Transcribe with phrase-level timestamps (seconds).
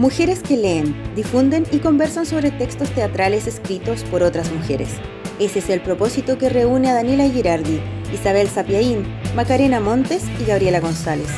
[0.00, 4.88] Mujeres que leen, difunden y conversan sobre textos teatrales escritos por otras mujeres.
[5.38, 9.04] Ese es el propósito que reúne a Daniela Girardi, Isabel Sapiaín,
[9.36, 11.28] Macarena Montes y Gabriela González.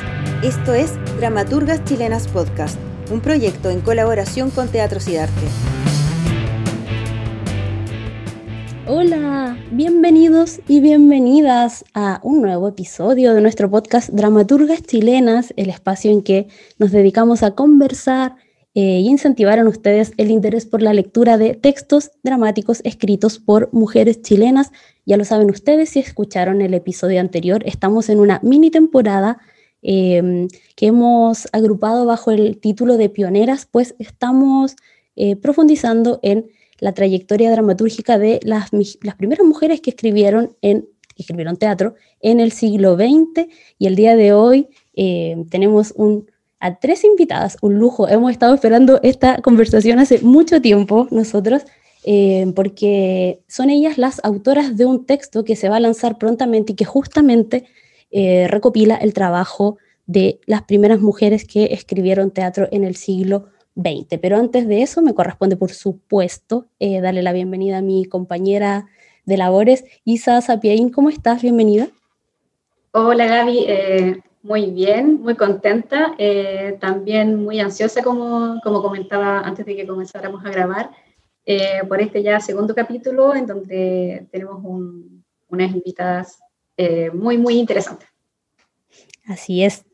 [0.45, 2.79] Esto es Dramaturgas Chilenas Podcast,
[3.11, 5.49] un proyecto en colaboración con Teatro Cidarte.
[8.87, 16.13] Hola, bienvenidos y bienvenidas a un nuevo episodio de nuestro podcast Dramaturgas Chilenas, el espacio
[16.13, 16.47] en que
[16.79, 18.37] nos dedicamos a conversar,
[18.75, 23.71] eh, y incentivar en ustedes el interés por la lectura de textos dramáticos escritos por
[23.73, 24.73] mujeres chilenas.
[25.05, 29.39] Ya lo saben ustedes si escucharon el episodio anterior, estamos en una mini temporada
[29.83, 34.77] em, que hemos agrupado bajo el título de Pioneras, pues estamos
[35.17, 36.47] eh, profundizando en
[36.79, 42.53] la trayectoria dramatúrgica de las, las primeras mujeres que escribieron, en, escribieron teatro en el
[42.53, 43.49] siglo XX
[43.79, 46.32] y el día de hoy eh, tenemos un
[46.63, 48.09] a tres invitadas, un lujo.
[48.09, 51.65] Hemos estado esperando esta conversación hace mucho tiempo nosotros,
[52.05, 56.73] eh, porque son ellas las autoras de un texto que se va a lanzar prontamente
[56.73, 57.67] y que justamente
[58.13, 64.21] eh, recopila el trabajo de las primeras mujeres que escribieron teatro en el siglo XX.
[64.21, 68.87] Pero antes de eso, me corresponde, por supuesto, eh, darle la bienvenida a mi compañera
[69.25, 70.91] de labores, Isa Sapiaín.
[70.91, 71.43] ¿Cómo estás?
[71.43, 71.89] Bienvenida.
[72.93, 73.67] Hola Gaby,
[74.43, 80.45] muy bien, muy contenta, eh, también muy ansiosa, como, como comentaba antes de que comenzáramos
[80.45, 80.91] a grabar,
[81.47, 84.63] eh, por este ya segundo capítulo en donde tenemos
[85.49, 86.41] unas invitadas
[86.77, 88.09] eh, muy, muy interesantes.
[89.27, 89.85] Así es.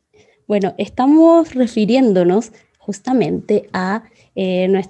[0.47, 4.03] Bueno, estamos refiriéndonos justamente a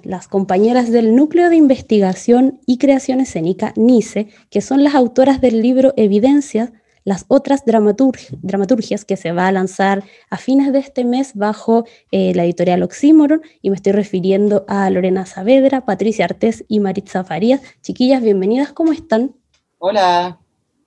[0.04, 5.60] las compañeras del Núcleo de Investigación y Creación Escénica, NICE, que son las autoras del
[5.60, 6.72] libro Evidencias
[7.04, 12.32] las otras dramaturgias que se va a lanzar a fines de este mes bajo eh,
[12.34, 17.60] la editorial Oxímoron y me estoy refiriendo a Lorena Saavedra, Patricia Artés y Maritza Farías.
[17.82, 19.34] Chiquillas, bienvenidas, ¿cómo están?
[19.78, 20.38] Hola,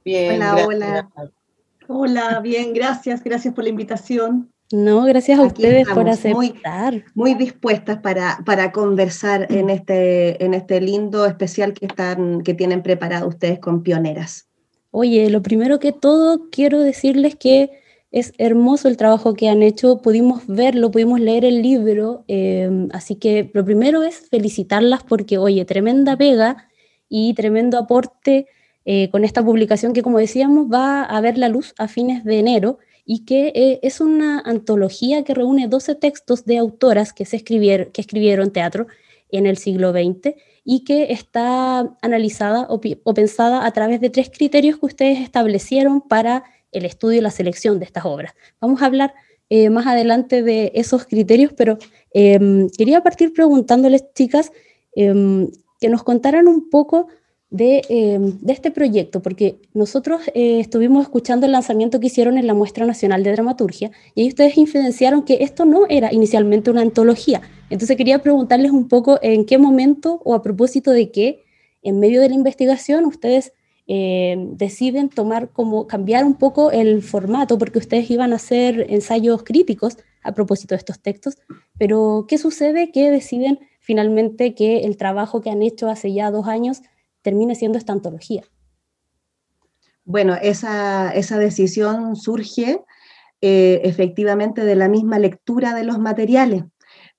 [0.03, 0.35] bien.
[0.41, 1.09] Hola, hola.
[1.87, 4.49] Hola, bien, gracias, gracias por la invitación.
[4.71, 7.03] No, gracias a ustedes por aceptar.
[7.13, 12.81] Muy, dispuestas para, para conversar en este, en este lindo especial que, están, que tienen
[12.81, 14.47] preparado ustedes con pioneras.
[14.95, 17.71] Oye, lo primero que todo quiero decirles que
[18.11, 23.15] es hermoso el trabajo que han hecho, pudimos verlo, pudimos leer el libro, em, así
[23.15, 26.69] que lo primero es felicitarlas porque, oye, tremenda pega
[27.09, 28.45] y tremendo aporte
[28.85, 32.37] eh, con esta publicación que, como decíamos, va a ver la luz a fines de
[32.37, 37.37] enero y que eh, es una antología que reúne 12 textos de autoras que, se
[37.37, 38.85] escribieron, que escribieron teatro
[39.31, 40.35] en el siglo XX
[40.65, 42.79] y que está analizada o,
[43.13, 47.79] pensada a través de tres criterios que ustedes establecieron para el estudio y la selección
[47.79, 48.33] de estas obras.
[48.61, 49.13] Vamos a hablar
[49.49, 51.77] eh, más adelante de esos criterios, pero
[52.11, 54.51] em, quería partir preguntándoles, chicas,
[54.95, 57.07] em, que nos contaran un poco
[57.55, 62.55] Em, de, este proyecto, porque nosotros eh, estuvimos escuchando el lanzamiento que hicieron en la
[62.55, 67.41] Muestra Nacional de Dramaturgia y ahí ustedes influenciaron que esto no era inicialmente una antología.
[67.69, 71.43] Entonces quería preguntarles un poco en qué momento o a propósito de qué,
[71.83, 73.53] en medio de la investigación, ustedes
[73.85, 79.43] em, deciden tomar como cambiar un poco el formato, porque ustedes iban a hacer ensayos
[79.43, 81.37] críticos a propósito de estos textos,
[81.77, 82.91] pero ¿qué sucede?
[82.91, 86.81] Que deciden finalmente que el trabajo que han hecho hace ya dos años
[87.23, 88.43] termine siendo esta antología.
[90.05, 92.81] Bueno, esa, decisión surge
[93.41, 96.65] eh, efectivamente de la misma lectura de los materiales,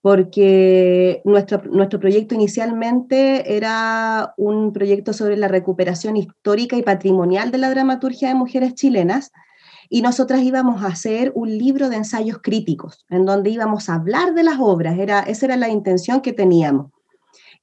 [0.02, 7.58] porque nuestro, nuestro proyecto inicialmente era un proyecto sobre la recuperación histórica y patrimonial de
[7.58, 9.32] la dramaturgia de mujeres chilenas,
[9.88, 14.34] y nosotras íbamos a hacer un libro de ensayos críticos, en donde íbamos a hablar
[14.34, 16.90] de las obras, era, esa era la intención que teníamos.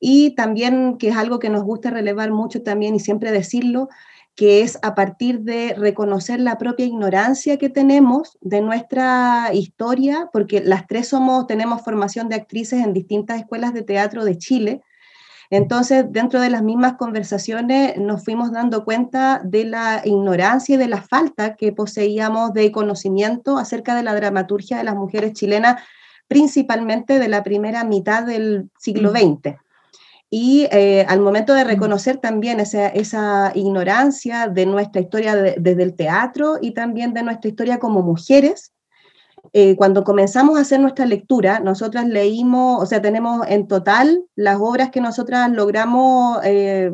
[0.04, 3.88] Y también, que es algo que nos gusta relevar mucho también y siempre decirlo,
[4.36, 10.60] que es a partir de reconocer la propia ignorancia que tenemos de nuestra historia, porque
[10.62, 14.82] las tres somos, tenemos formación de actrices en distintas escuelas de teatro de Chile.
[15.52, 20.88] Entonces, dentro de las mismas conversaciones nos fuimos dando cuenta de la ignorancia y de
[20.88, 25.80] la falta que poseíamos de conocimiento acerca de la dramaturgia de las mujeres chilenas,
[26.28, 29.58] principalmente de la primera mitad del siglo XX.
[30.34, 35.94] Y eh, al momento de reconocer también esa, esa ignorancia de nuestra historia desde el
[35.94, 38.72] teatro y también de nuestra historia como mujeres,
[39.52, 44.58] eh, cuando comenzamos a hacer nuestra lectura, nosotras leímos, o sea, tenemos en total las
[44.62, 46.94] obras que nosotras logramos eh,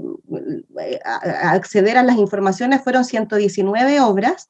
[1.44, 4.50] acceder a las informaciones fueron 119 obras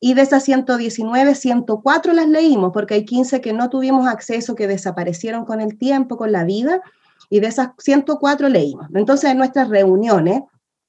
[0.00, 4.66] y de esas 119, 104 las leímos, porque hay 15 que no tuvimos acceso, que
[4.66, 6.82] desaparecieron con el tiempo, con la vida,
[7.30, 8.86] y de esas 104 leímos.
[8.94, 10.42] Entonces, en nuestras reuniones,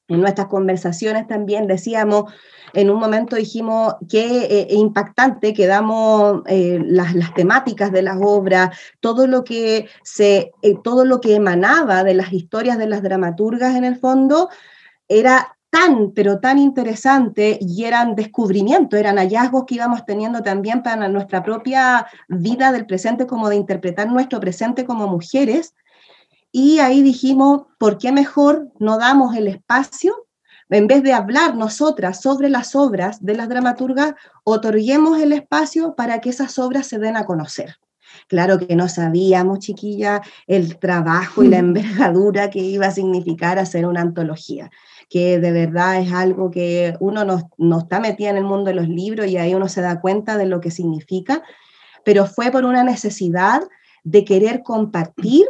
[0.08, 2.32] en nuestras conversaciones también decíamos,
[2.74, 8.18] en un momento dijimos qué eh, impactante que damos eh, las, las, temáticas de las
[8.22, 13.02] obras, todo lo que se, eh, todo lo que emanaba de las historias de las
[13.02, 14.50] dramaturgas en el fondo,
[15.08, 21.08] era tan, pero tan interesante y eran descubrimientos, eran hallazgos que íbamos teniendo también para
[21.10, 25.74] nuestra propia vida del presente, como de interpretar nuestro presente como mujeres.
[26.58, 30.26] Y ahí dijimos, ¿por qué mejor no damos el espacio?
[30.70, 34.14] En vez de hablar nosotras sobre las obras de las dramaturgas,
[34.46, 37.76] otorguemos el espacio para que esas obras se den a conocer.
[38.30, 43.86] Claro que no sabíamos, chiquilla, el trabajo y la envergadura que iba a significar hacer
[43.86, 44.72] una antología
[45.10, 47.26] que de verdad es algo que uno
[47.58, 50.38] no, está metida en el mundo de los libros y ahí uno se da cuenta
[50.38, 51.44] de lo que significa,
[52.06, 53.62] pero fue por una necesidad
[54.06, 55.46] de querer compartir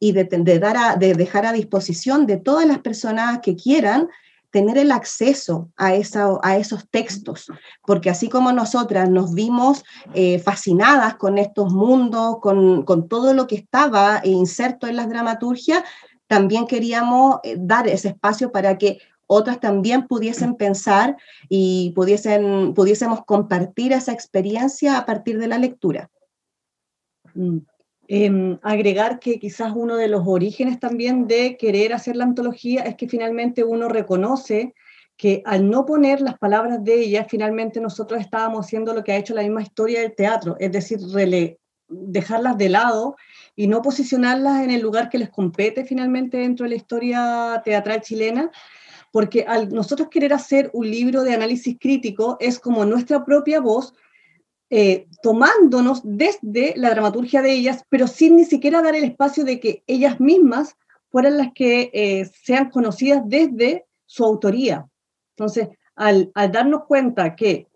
[0.00, 4.08] y de, dar de dejar a disposición de todas las personas que quieran
[4.50, 7.52] tener el acceso a, esa, a esos textos,
[7.86, 9.84] porque así como nosotras nos vimos
[10.14, 15.82] eh, fascinadas con estos mundos, con, con, todo lo que estaba inserto en las dramaturgias,
[16.26, 21.16] también queríamos eh, dar ese espacio para que otras también pudiesen pensar
[21.50, 26.10] y pudiesen, pudiésemos compartir esa experiencia a partir de la lectura.
[27.34, 27.58] Mm.
[28.10, 32.96] Em, agregar que quizás uno de los orígenes también de querer hacer la antología es
[32.96, 34.74] que finalmente uno reconoce
[35.18, 39.18] que al no poner las palabras de ella, finalmente nosotros estábamos haciendo lo que ha
[39.18, 41.00] hecho la misma historia del teatro, es decir,
[41.88, 43.16] dejarlas de lado
[43.54, 48.00] y no posicionarlas en el lugar que les compete finalmente dentro de la historia teatral
[48.00, 48.50] chilena,
[49.12, 53.92] porque al nosotros querer hacer un libro de análisis crítico es como nuestra propia voz,
[54.70, 59.60] eh, tomándonos desde la dramaturgia de ellas, pero sin ni siquiera dar el espacio de
[59.60, 60.76] que ellas mismas
[61.10, 64.86] fueran las que eh, sean conocidas desde su autoría.
[65.36, 67.66] Entonces, al, al darnos cuenta que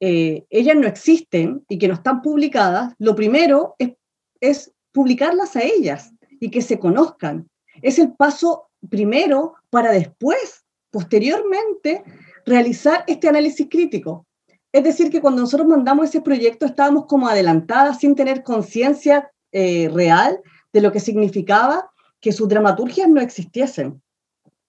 [0.00, 3.92] eh, ellas no existen y que no están publicadas, lo primero es,
[4.40, 7.48] es publicarlas a ellas y que se conozcan.
[7.82, 12.02] Es el paso primero para después, posteriormente,
[12.46, 14.26] realizar este análisis crítico.
[14.72, 19.88] Es decir, que cuando nosotros mandamos ese proyecto estábamos como adelantadas sin tener conciencia eh,
[19.92, 20.40] real
[20.72, 21.90] de lo que significaba
[22.20, 24.00] que sus dramaturgias no existiesen.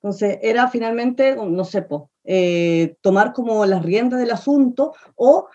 [0.01, 1.85] Entonces, era finalmente, no sé,
[2.23, 5.47] eh, tomar como las riendas del asunto o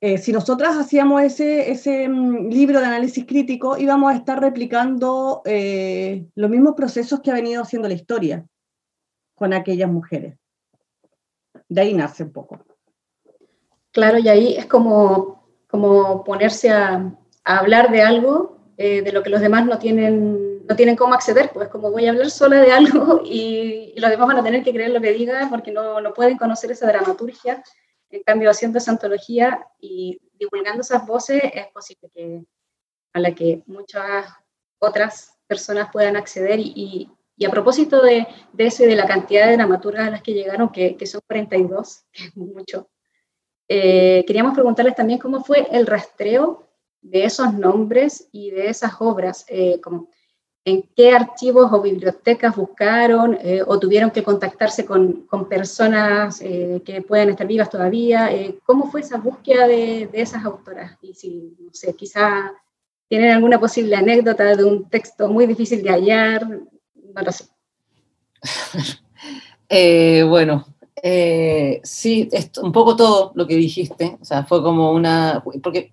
[0.00, 5.42] eh, si nosotras hacíamos ese, ese mm, libro de análisis crítico, íbamos a estar replicando
[6.34, 8.44] los mismos procesos que ha venido haciendo la historia
[9.36, 10.36] con aquellas mujeres.
[11.68, 12.73] De ahí nace un poco.
[13.94, 17.10] Claro, y ahí es como, como ponerse a,
[17.46, 21.50] hablar de algo eh, de lo que los demás no tienen, no tienen cómo acceder,
[21.52, 24.72] pues como voy a hablar sola de algo y, los demás van a tener que
[24.72, 27.62] creer lo que diga porque no, no pueden conocer esa dramaturgia
[28.14, 32.44] en cambio, haciendo esa antología y divulgando esas voces, es posible que
[33.12, 34.26] a la que muchas
[34.78, 36.60] otras personas puedan acceder.
[36.60, 40.22] Y, y, a propósito de, de, eso y de la cantidad de dramaturgas a las
[40.22, 42.88] que llegaron, que, que son 42, que es mucho,
[43.68, 46.64] eh, queríamos preguntarles también cómo fue el rastreo
[47.00, 50.08] de esos nombres y de esas obras, eh, como
[50.64, 56.80] en qué archivos o bibliotecas buscaron eh, o tuvieron que contactarse con, con personas eh,
[56.84, 58.32] que puedan estar vivas todavía.
[58.32, 60.96] Eh, ¿Cómo fue esa búsqueda de, de, esas autoras?
[61.02, 62.50] Y si, no sé, quizá
[63.08, 67.44] tienen alguna posible anécdota de un texto muy difícil de hallar, no lo sé.
[70.26, 70.73] bueno,
[71.82, 75.92] sí, es un poco todo lo que dijiste, o sea, fue como una, porque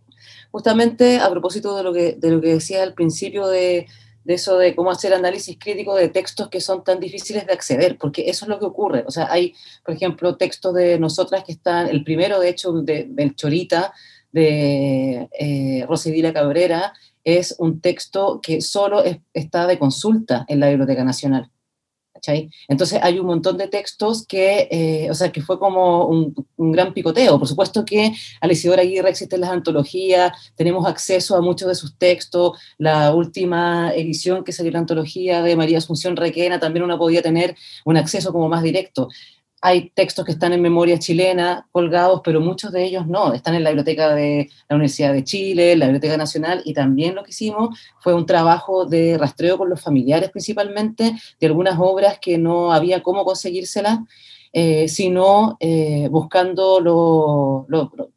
[0.51, 3.87] justamente a propósito de lo que, de lo que decía al principio de
[4.23, 7.97] de eso de cómo hacer análisis crítico de textos que son tan difíciles de acceder,
[7.97, 9.03] porque eso es lo que ocurre.
[9.07, 13.07] O sea, hay, por ejemplo, textos de nosotras que están, el primero, de hecho, de,
[13.09, 13.93] del Chorita,
[14.31, 19.03] de eh, Cabrera, es un texto que solo
[19.33, 21.49] está de consulta en la Biblioteca Nacional.
[22.67, 26.93] Entonces hay un montón de textos que, eh, o sea, que fue como un, gran
[26.93, 27.39] picoteo.
[27.39, 31.97] Por supuesto que a Isidora Aguirre existen las antologías, tenemos acceso a muchos de sus
[31.97, 32.59] textos.
[32.77, 37.55] La última edición que salió la antología de María Asunción Requena, también uno podía tener
[37.85, 39.07] un acceso como más directo
[39.61, 43.63] hay textos que están en memoria chilena colgados, pero muchos de ellos no, están en
[43.63, 47.79] la biblioteca de la Universidad de Chile, la Biblioteca Nacional, y también lo que hicimos
[47.99, 53.03] fue un trabajo de rastreo con los familiares principalmente, de algunas obras que no había
[53.03, 53.99] cómo conseguírselas,
[54.51, 57.65] eh, sino eh, buscando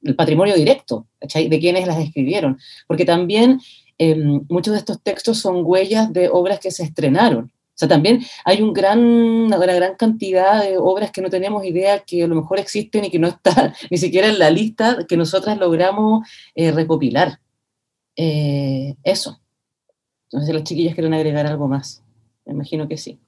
[0.03, 3.61] el patrimonio directo de quienes las escribieron, porque también
[3.99, 7.53] em, muchos de estos textos son huellas de obras que se estrenaron.
[7.75, 12.01] O sea, también hay un gran, una gran cantidad de obras que no tenemos idea
[12.01, 15.17] que a lo mejor existen y que no están ni siquiera en la lista que
[15.17, 17.41] nosotras logramos eh, recopilar.
[18.17, 19.41] eso.
[20.31, 22.03] Entonces, las chiquillas quieren agregar algo más.
[22.45, 23.19] Me imagino que sí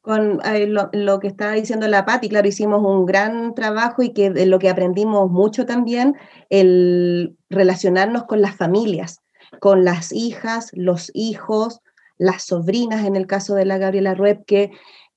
[0.00, 4.30] con eh, lo, que estaba diciendo la Patti, claro, hicimos un gran trabajo y que
[4.30, 6.16] de lo que aprendimos mucho también,
[6.48, 9.20] el relacionarnos con las familias,
[9.60, 11.80] con las hijas, los hijos,
[12.20, 14.70] las sobrinas, en el caso de la Gabriela Ruepke,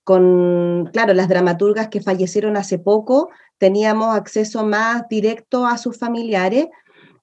[0.04, 3.30] con, claro, las dramaturgas que fallecieron hace poco,
[3.60, 6.68] teníamos acceso más directo a sus familiares,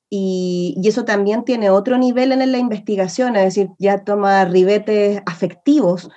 [0.09, 5.23] y, y, eso también tiene otro nivel en la investigación, es decir, ya toma ribetes
[5.25, 6.11] afectivos,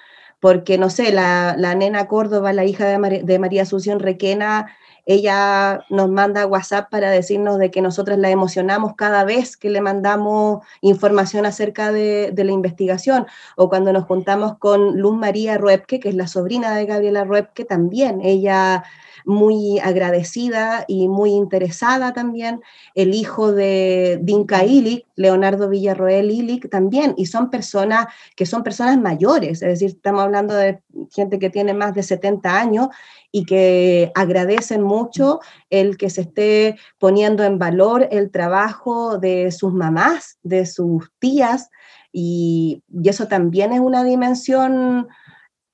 [0.43, 4.75] porque no sé, la, nena Córdoba, la hija de, María Asunción Requena,
[5.05, 9.81] ella nos manda WhatsApp para decirnos de que nosotras la emocionamos cada vez que le
[9.81, 16.09] mandamos información acerca de, la investigación, o cuando nos juntamos con Luz María Ruepke, que
[16.09, 18.83] es la sobrina de Gabriela Ruepke, también ella
[19.25, 22.61] muy agradecida y muy interesada también,
[22.95, 28.99] el hijo de Dinka Illich, Leonardo Villarroel Illich también, y son personas que son personas
[28.99, 32.87] mayores, es decir, estamos hablando de gente que tiene más de 70 años
[33.31, 35.39] y que agradecen mucho
[35.69, 41.69] el que se esté poniendo en valor el trabajo de sus mamás, de sus tías,
[42.11, 45.07] y, y eso también es una dimensión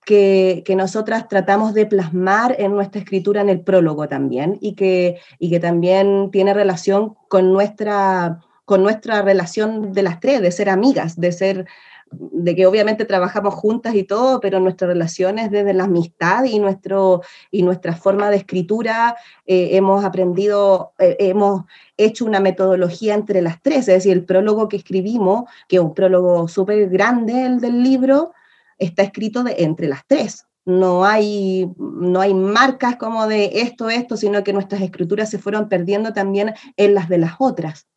[0.09, 5.51] que, nosotras tratamos de plasmar en nuestra escritura en el prólogo también y que, y
[5.51, 8.39] que también tiene relación con nuestra,
[8.69, 11.65] con nuestra relación de las tres, de ser amigas, de ser
[12.11, 16.59] de que obviamente trabajamos juntas y todo, pero nuestra relación es desde la amistad y,
[16.59, 19.15] nuestro, y nuestra forma de escritura
[19.47, 21.63] eh, hemos aprendido, eh, hemos
[21.97, 25.95] hecho una metodología entre las tres, es decir, el prólogo que escribimos, que es un
[25.95, 28.33] prólogo súper grande el del libro,
[28.77, 30.45] está escrito de, entre las tres.
[30.63, 35.69] No hay, no hay marcas como de esto, esto, sino que nuestras escrituras se fueron
[35.69, 37.89] perdiendo también en las de las otras.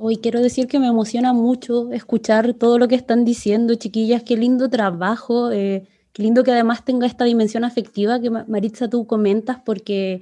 [0.00, 4.36] Hoy quiero decir que me emociona mucho escuchar todo lo que están diciendo, chiquillas, qué
[4.36, 9.58] lindo trabajo, eh, qué lindo que además tenga esta dimensión afectiva que Maritza tú comentas,
[9.66, 10.20] porque,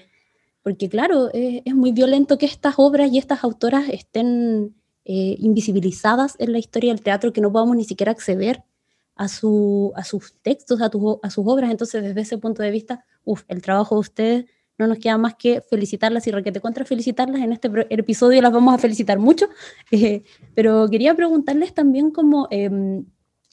[0.63, 6.53] porque claro, es muy violento que estas obras y estas autoras estén eh, invisibilizadas en
[6.53, 8.65] la historia del teatro, que no podamos ni siquiera acceder
[9.15, 10.91] a, su, a sus textos, a,
[11.23, 11.71] a sus obras.
[11.71, 14.45] Entonces, desde ese punto de vista, uf, el trabajo de ustedes
[14.79, 17.41] no nos queda más que felicitarlas y requete contra felicitarlas.
[17.41, 19.49] En este episodio las vamos a felicitar mucho,
[19.91, 20.23] eh,
[20.55, 23.05] pero quería preguntarles también como em,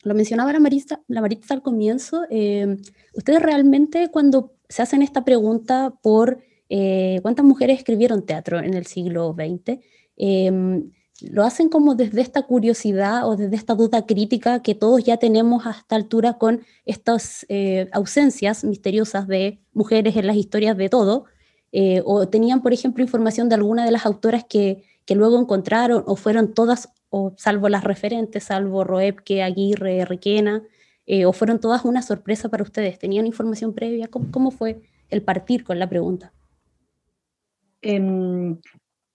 [0.04, 2.78] lo mencionaba la Marisa, la al comienzo, em,
[3.14, 6.40] ustedes realmente cuando se hacen esta pregunta por
[6.70, 9.80] eh, cuántas mujeres escribieron teatro en el siglo XX,
[11.32, 15.66] lo hacen como desde esta curiosidad o desde esta duda crítica que todos ya tenemos
[15.66, 21.26] a esta altura con estas eh, ausencias misteriosas de mujeres en las historias de todo,
[21.72, 26.04] eh, o tenían, por ejemplo, información de alguna de las autoras que, que luego encontraron,
[26.06, 30.64] o fueron todas, o salvo las referentes, salvo Roepke, Aguirre, Requena,
[31.06, 33.00] eh, o fueron todas una sorpresa para ustedes.
[33.00, 34.08] ¿Tenían información previa?
[34.08, 36.32] ¿Cómo, cómo fue el partir con la pregunta?
[37.82, 38.62] En,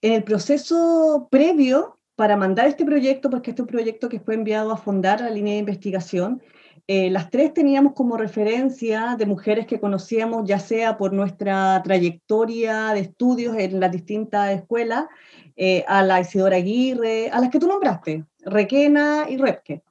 [0.03, 4.34] en el proceso previo para mandar este proyecto, porque este es un proyecto que fue
[4.34, 6.42] enviado a fundar la línea de investigación,
[6.88, 12.88] eh, las tres teníamos como referencia de mujeres que conocíamos, ya sea por nuestra trayectoria
[12.88, 15.04] de estudios en las distintas escuelas,
[15.54, 19.84] eh, a la Isidora Aguirre, a las que tú nombraste, Requena y Repke.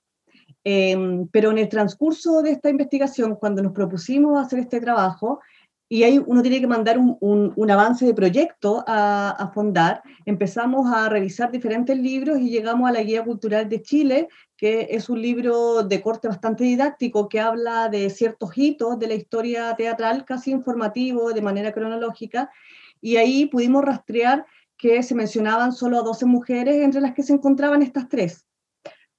[0.65, 5.39] Em, pero en el transcurso de esta investigación, cuando nos propusimos hacer este trabajo,
[5.89, 7.17] y ahí uno tiene que mandar un,
[7.56, 10.03] un, avance de proyecto a, a, Fondar.
[10.25, 14.27] Empezamos a revisar diferentes libros y llegamos a la Guía Cultural de Chile,
[14.58, 19.13] que es un libro de corte bastante didáctico que habla de ciertos hitos de la
[19.13, 22.51] historia teatral, casi informativo, de manera cronológica.
[23.00, 24.46] Y ahí pudimos rastrear
[24.77, 28.46] que se mencionaban solo a 12 mujeres, entre las que se encontraban estas tres.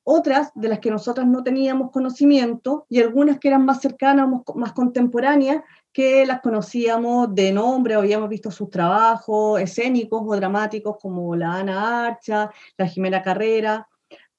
[0.05, 4.73] Otras de las que nosotras no teníamos conocimiento y algunas que eran más cercanas, más
[4.73, 11.55] contemporáneas, que las conocíamos de nombre, habíamos visto sus trabajos escénicos o dramáticos como la
[11.55, 13.89] Ana Archa, la Jimena Carrera,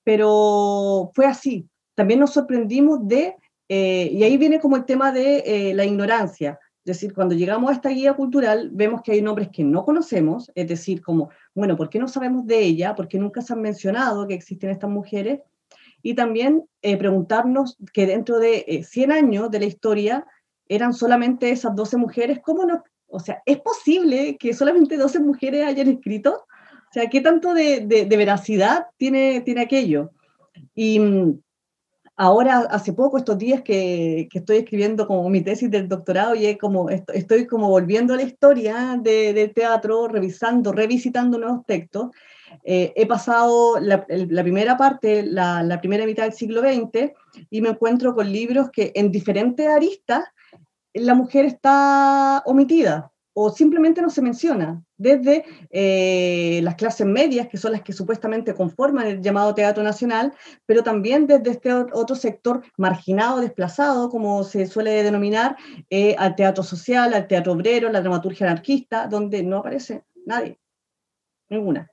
[0.03, 1.67] pero fue así.
[1.95, 3.35] También nos sorprendimos de,
[3.67, 6.59] eh, y ahí viene como el tema de eh, la ignorancia.
[6.85, 10.49] Es decir, cuando llegamos a esta guía cultural, vemos que hay nombres que no conocemos,
[10.55, 12.95] es decir, como, bueno, ¿por qué no sabemos de ella?
[12.95, 15.41] ¿Por qué nunca se han mencionado que existen estas mujeres?
[16.01, 20.25] Y también eh, preguntarnos que dentro de 100 años de la historia,
[20.69, 22.83] eran solamente esas 12 mujeres, ¿cómo no?
[23.07, 26.45] O sea, ¿es posible que solamente 12 mujeres hayan escrito?
[26.89, 30.11] O sea, ¿qué tanto de, de, veracidad tiene, tiene aquello?
[30.73, 31.39] Y mm,
[32.15, 36.55] ahora, hace poco, estos días que, que, estoy escribiendo como mi tesis del doctorado y
[36.57, 42.09] como, estoy como volviendo a la historia de teatro, revisando, revisitando nuevos textos,
[42.63, 47.11] eh, he pasado la, primera parte, la, la, primera mitad del siglo XX,
[47.49, 50.25] y me encuentro con libros que en diferentes aristas
[50.93, 57.57] la mujer está omitida o simplemente no se menciona, desde eh, las clases medias, que
[57.57, 60.33] son las que supuestamente conforman el llamado Teatro Nacional,
[60.65, 65.55] pero también desde este otro sector marginado, desplazado, como se suele denominar,
[65.89, 70.59] eh, al teatro social, al teatro obrero, la dramaturgia anarquista, donde no aparece nadie,
[71.49, 71.89] ninguna.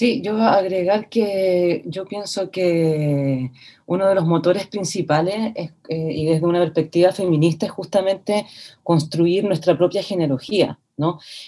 [0.00, 3.50] Sí, yo agregar que yo pienso que
[3.84, 8.46] uno de los motores principales, es, eh, y desde una perspectiva feminista, es justamente
[8.82, 10.78] construir nuestra propia genealogía,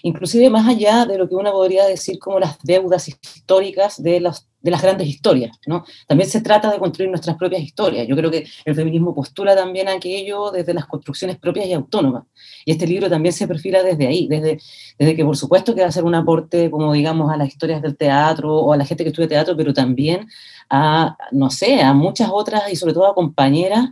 [0.03, 4.47] Inclusive más allá de lo que uno podría decir como las deudas históricas de los
[4.63, 5.85] de las grandes historias, ¿no?
[6.07, 8.07] También se trata de construir nuestras propias historias.
[8.07, 12.25] Yo creo que el feminismo postula también aquello desde las construcciones propias y autónomas.
[12.65, 14.61] Y este libro también se perfila desde ahí, desde,
[14.99, 17.83] desde que por supuesto que va a ser un aporte, como digamos, a las historias
[17.83, 20.29] del teatro o a la gente que estudia teatro, pero también
[20.71, 23.91] a, no sé, a muchas otras y sobre todo a compañeras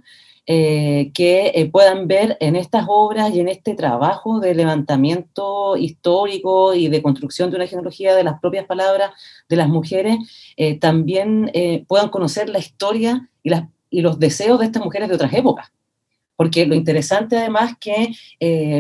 [0.53, 6.75] eh, que eh, puedan ver en estas obras y en este trabajo de levantamiento histórico
[6.75, 9.13] y de construcción de una genealogía de las propias palabras
[9.49, 10.17] de las mujeres,
[10.57, 11.53] eh, también
[11.87, 15.71] puedan conocer la historia y, los deseos de estas mujeres de otras épocas.
[16.35, 18.13] Porque lo interesante además que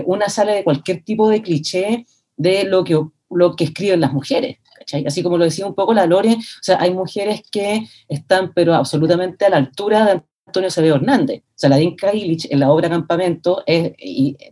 [0.07, 2.05] una sale de cualquier tipo de cliché
[2.37, 3.01] de lo que,
[3.31, 4.59] lo que escriben las mujeres.
[5.07, 8.75] Así como lo decía un poco la Lore, o sea, hay mujeres que están pero
[8.75, 11.43] absolutamente a la altura de Antonio Acevedo Hernández.
[11.55, 13.93] Saladín Kailich en la obra Campamento es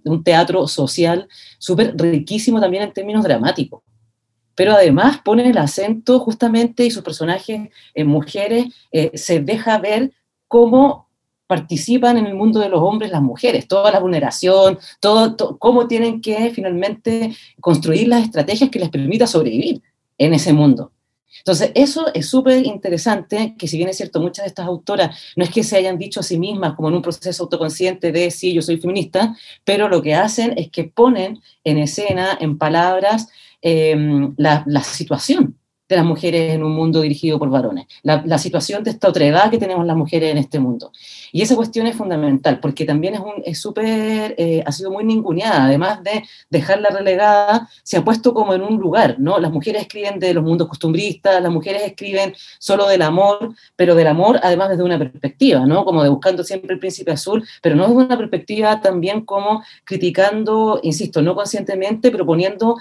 [0.05, 1.29] un teatro social
[1.59, 3.83] súper riquísimo también en términos dramáticos.
[4.55, 10.13] Pero además pone el acento justamente y sus personajes en mujeres eh, se deja ver
[10.47, 11.09] cómo
[11.49, 15.89] participan en el mundo de los hombres las mujeres, toda la vulneración, todo, todo, cómo
[15.89, 19.83] tienen que finalmente construir las estrategias que les permita sobrevivir
[20.19, 20.93] en ese mundo.
[21.39, 25.45] Entonces, eso es súper interesante, que si bien es cierto, muchas de estas autoras no
[25.45, 28.53] es que se hayan dicho a sí mismas como en un proceso autoconsciente de sí,
[28.53, 33.29] yo soy feminista, pero lo que hacen es que ponen en escena, en palabras,
[33.61, 35.58] em, la, la situación
[35.89, 39.51] de las mujeres en un mundo dirigido por varones, la, situación de esta otra edad
[39.51, 40.93] que tenemos las mujeres en este mundo.
[41.33, 46.03] Y esa cuestión es fundamental, porque también es súper, eh, ha sido muy ninguneada, además
[46.05, 49.39] de dejarla relegada, se ha puesto como en un lugar, ¿no?
[49.39, 54.07] Las mujeres escriben de los mundos costumbristas, las mujeres escriben solo del amor, pero del
[54.07, 55.85] amor además desde una perspectiva, ¿no?
[55.85, 60.81] Como de buscando siempre el príncipe azul, pero no desde una perspectiva también como criticando,
[60.83, 62.77] insisto, no conscientemente, pero poniendo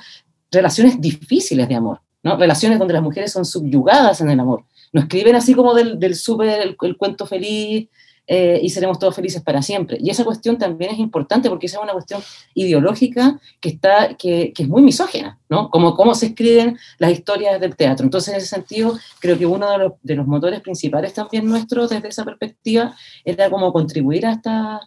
[0.52, 2.00] relaciones difíciles de amor.
[2.24, 4.66] Relaciones donde las mujeres son subyugadas en el amor.
[4.92, 7.88] No escriben así como del, del súper, el, cuento feliz
[8.26, 9.98] eh, y seremos todos felices para siempre.
[10.02, 12.22] Y esa cuestión también es importante porque esa es una cuestión
[12.54, 15.70] ideológica que, está, que, que es muy misógena, ¿no?
[15.70, 18.04] Como cómo se escriben las historias del teatro.
[18.04, 22.10] Entonces, en ese sentido, creo que uno de los, de motores principales también nuestros desde
[22.10, 24.82] esa perspectiva era como contribuir a esta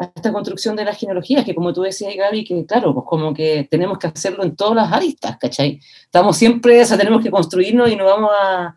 [0.00, 3.34] a esta construcción de las genealogías, que como tú decías, Gaby, que claro, pues como
[3.34, 5.78] que tenemos que hacerlo en todas las aristas, ¿cachai?
[6.04, 8.74] Estamos siempre, o sea, tenemos que construirnos y no vamos a,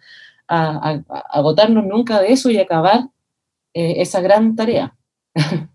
[0.48, 3.08] agotarnos nunca de eso y acabar
[3.74, 4.96] eh, esa gran tarea.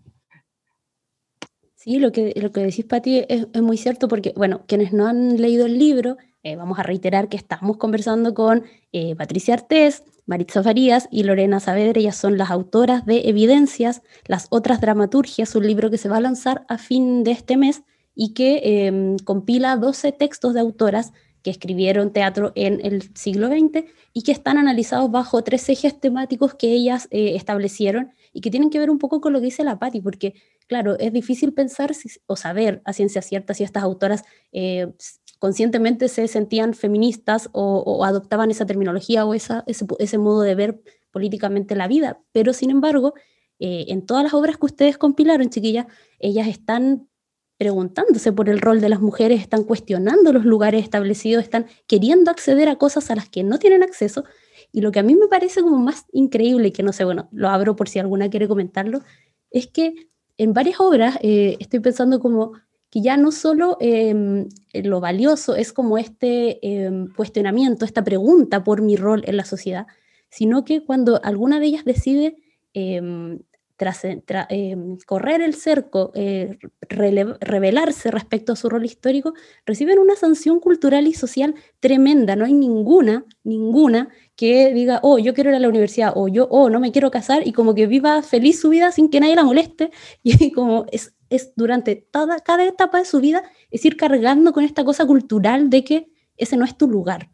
[1.81, 5.07] Sí, lo que, lo que decís, Pati, es, es, muy cierto porque, bueno, quienes no
[5.07, 10.03] han leído el libro, eh, vamos a reiterar que estamos conversando con eh, Patricia Artés,
[10.29, 15.65] Maritza Farías y Lorena Saavedra, ellas son las autoras de Evidencias, las otras dramaturgias, un
[15.65, 17.81] libro que se va a lanzar a fin de este mes
[18.13, 23.85] y que em, compila 12 textos de autoras que escribieron teatro en el siglo XX
[24.13, 28.69] y que están analizados bajo tres ejes temáticos que ellas eh, establecieron y que tienen
[28.69, 30.35] que ver un poco con lo que dice la Patti, porque
[30.67, 31.91] claro, es difícil pensar
[32.27, 34.93] o saber a ciencia cierta si estas autoras eh,
[35.39, 41.87] conscientemente se sentían feministas o, adoptaban esa terminología o ese, modo de ver políticamente la
[41.87, 42.21] vida.
[42.33, 43.13] Pero sin embargo,
[43.59, 45.87] eh, en todas las obras que ustedes compilaron, chiquillas,
[46.19, 47.07] ellas están
[47.57, 52.69] preguntándose por el rol de las mujeres, están cuestionando los lugares establecidos, están queriendo acceder
[52.69, 54.23] a cosas a las que no tienen acceso.
[54.71, 57.49] Y lo que a mí me parece como más increíble, que no sé, bueno, lo
[57.49, 59.01] abro por si alguna quiere comentarlo,
[59.51, 59.93] es que
[60.37, 62.53] en varias obras eh, estoy pensando como
[62.89, 68.81] que ya no solo em, lo valioso es como este em, cuestionamiento, esta pregunta por
[68.81, 69.87] mi rol en la sociedad,
[70.29, 72.35] sino que cuando alguna de ellas decide
[72.73, 73.39] em,
[74.49, 74.75] eh,
[75.05, 76.57] correr el cerco, eh,
[76.89, 79.33] revelarse respecto a su rol histórico,
[79.65, 82.35] reciben una sanción cultural y social tremenda.
[82.35, 86.47] No hay ninguna, ninguna que diga, oh, yo quiero ir a la universidad, o yo,
[86.51, 89.35] oh, no me quiero casar, y como que viva feliz su vida sin que nadie
[89.35, 89.91] la moleste.
[90.23, 94.63] Y como es, es durante toda, cada etapa de su vida, es ir cargando con
[94.63, 97.29] esta cosa cultural de que ese no es tu lugar.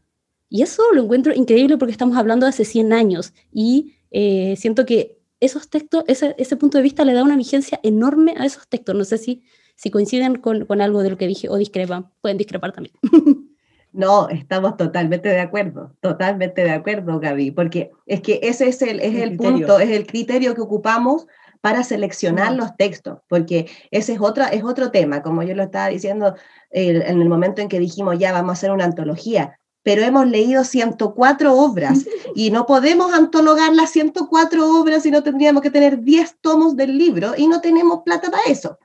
[0.50, 4.86] Y eso lo encuentro increíble porque estamos hablando de hace 100 años y eh, siento
[4.86, 8.68] que esos textos, ese, ese, punto de vista le da una vigencia enorme a esos
[8.68, 8.96] textos.
[8.96, 9.44] No sé si,
[9.76, 12.10] si coinciden con, con algo de lo que dije o discrepan.
[12.22, 12.96] Pueden discrepar también.
[13.96, 19.00] No, estamos totalmente de acuerdo, totalmente de acuerdo, Gaby, porque es que ese es el,
[19.00, 21.28] es el, punto, es el criterio que ocupamos
[21.66, 25.88] para seleccionar los textos, porque ese es, otra, es otro tema, como yo lo estaba
[25.88, 26.36] diciendo
[26.70, 30.64] en el momento en que dijimos ya vamos a hacer una antología, pero hemos leído
[30.64, 36.38] 104 obras y no podemos antologar las 104 obras si no tendríamos que tener 10
[36.40, 38.78] tomos del libro y no tenemos plata para eso.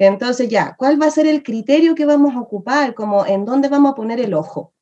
[0.00, 2.94] Entonces ya, ¿cuál va a ser el criterio que vamos a ocupar?
[2.94, 4.72] Como en dónde vamos a poner el ojo.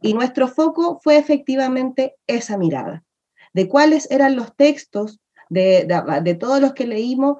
[0.00, 3.04] Y nuestro foco fue efectivamente esa mirada,
[3.52, 5.86] de cuáles eran los textos de,
[6.22, 7.38] de, todos los que leímos,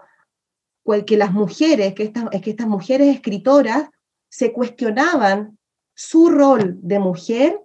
[1.06, 3.88] que las mujeres, que estas, que estas mujeres escritoras
[4.28, 5.58] se cuestionaban
[5.94, 7.60] su rol de mujer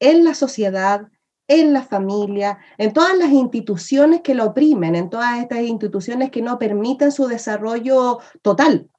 [0.00, 1.08] en la sociedad,
[1.48, 6.42] en la familia, en todas las instituciones que lo oprimen, en todas estas instituciones que
[6.42, 8.90] no permiten su desarrollo total.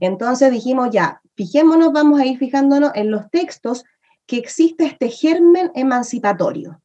[0.00, 3.84] Entonces dijimos, ya, fijémonos, vamos a ir fijándonos en los textos
[4.26, 6.82] que existe este germen emancipatorio.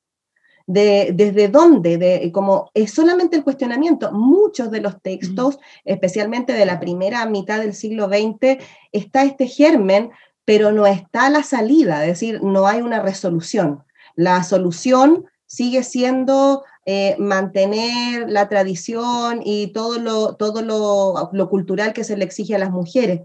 [0.65, 6.65] De, desde dónde, de, como es solamente el cuestionamiento, muchos de los textos, especialmente de
[6.65, 10.12] la primera mitad del siglo XX, está este germen,
[10.45, 13.84] pero no está la salida, es decir, no hay una resolución.
[14.15, 21.93] La solución sigue siendo eh, mantener la tradición y todo, lo, todo lo, lo cultural
[21.93, 23.21] que se le exige a las mujeres.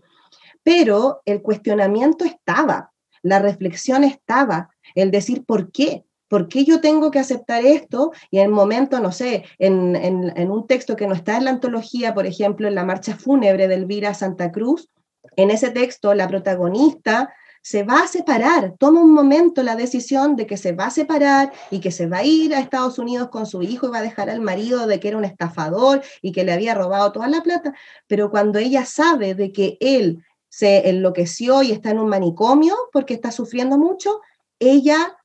[0.63, 7.11] Pero el cuestionamiento estaba, la reflexión estaba, el decir por qué, ¿Por qué yo tengo
[7.11, 8.13] que aceptar esto?
[8.31, 11.45] Y en el momento, no sé, en, en, en, un texto que no está en
[11.45, 14.89] la antología, por ejemplo, en la marcha fúnebre de Elvira Santa Cruz,
[15.37, 20.47] en ese texto la protagonista se va a separar, toma un momento la decisión de
[20.47, 23.47] que se va a separar y que se va a ir a Estados Unidos con
[23.47, 26.45] su hijo y va a dejar al marido de que era un estafador y que
[26.45, 27.75] le había robado toda la plata,
[28.07, 33.15] pero cuando ella sabe de que él se enloqueció y está en un manicomio porque
[33.15, 34.21] está sufriendo mucho,
[34.59, 35.19] ella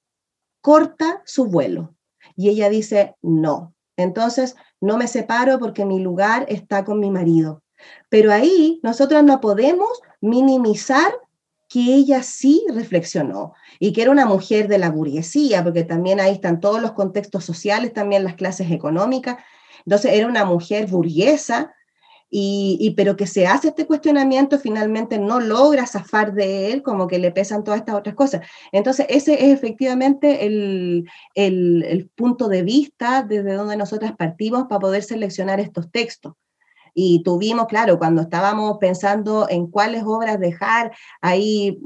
[0.63, 1.93] corta su vuelo
[2.37, 7.61] y ella dice, no, entonces no me separo porque mi lugar está con mi marido.
[8.07, 11.11] Pero ahí nosotros no podemos minimizar
[11.67, 16.33] que ella sí reflexionó y que era una mujer de la burguesía, porque también ahí
[16.33, 19.37] están todos los contextos sociales, también las clases económicas.
[19.85, 21.73] Entonces era una mujer burguesa,
[22.35, 27.19] y, pero que se hace este cuestionamiento, finalmente no logra zafar de él, como que
[27.19, 28.41] le pesan todas estas otras cosas.
[28.71, 34.79] Entonces ese es efectivamente el, el, el punto de vista desde donde nosotras partimos para
[34.79, 36.33] poder seleccionar estos textos.
[36.95, 40.91] Y tuvimos, claro, cuando estábamos pensando en cuáles obras dejar,
[41.21, 41.79] ahí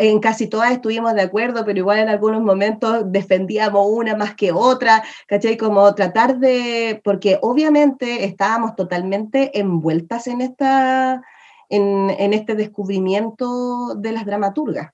[0.00, 4.50] en casi todas estuvimos de acuerdo, pero igual en algunos momentos defendíamos una más que
[4.50, 5.58] otra, ¿cachai?
[5.58, 11.22] Como tratar de, porque obviamente estábamos totalmente envueltas en, esta,
[11.68, 14.90] en, este descubrimiento de las dramaturgas.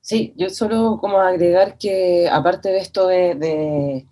[0.00, 4.06] Sí, yo solo como agregar que aparte de esto de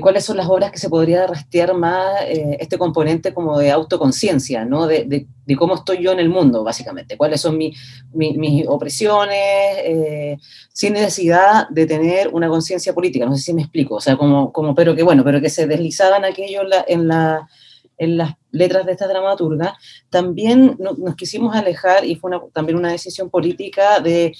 [0.00, 4.64] cuáles son las obras que se podría rastrear más eh, este componente como de autoconciencia,
[4.64, 4.86] ¿no?
[4.86, 7.74] De, de, cómo estoy yo en el mundo, básicamente, cuáles son mi,
[8.14, 9.36] mis opresiones,
[9.84, 10.38] eh,
[10.72, 14.50] sin necesidad de tener una conciencia política, no sé si me explico, o sea, como,
[14.50, 17.46] como pero que bueno, pero que se deslizaban aquello en, la,
[17.98, 19.76] en, las letras de esta dramaturga,
[20.08, 24.34] también nos quisimos alejar, y fue también una decisión política, de,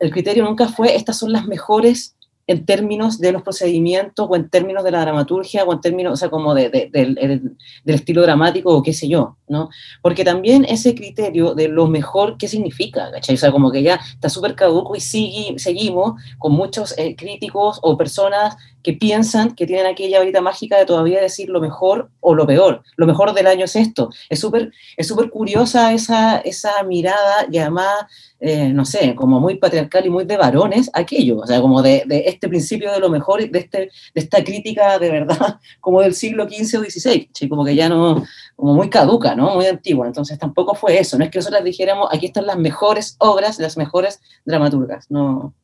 [0.00, 2.15] el criterio nunca fue, estas son las mejores
[2.46, 6.16] en términos de los procedimientos o en términos de la dramaturgia o en términos, o
[6.16, 9.68] sea, como de, del, estilo dramático o qué sé yo, ¿no?
[10.02, 13.10] Porque también ese criterio de lo mejor, ¿qué significa?
[13.10, 13.34] ¿cachai?
[13.34, 17.80] O sea, como que ya está súper caduco y sigue, seguimos con muchos eh, críticos
[17.82, 22.36] o personas que piensan que tienen aquella varita mágica de todavía decir lo mejor o
[22.36, 22.84] lo peor.
[22.94, 24.10] Lo mejor del año es esto.
[24.28, 28.06] Es súper es súper curiosa esa, esa mirada además,
[28.38, 31.38] eh, no sé, como muy patriarcal y muy de varones, aquello.
[31.38, 35.00] O sea, como de, de este principio de lo mejor, de, este, de esta crítica
[35.00, 39.34] de verdad, como del siglo XV o XVI, como que ya no, como muy caduca,
[39.34, 39.52] ¿no?
[39.56, 40.06] Muy antigua.
[40.06, 41.18] Entonces tampoco fue eso.
[41.18, 45.10] No es que nosotros dijéramos, aquí están las mejores obras, las mejores dramaturgas.
[45.10, 45.54] No,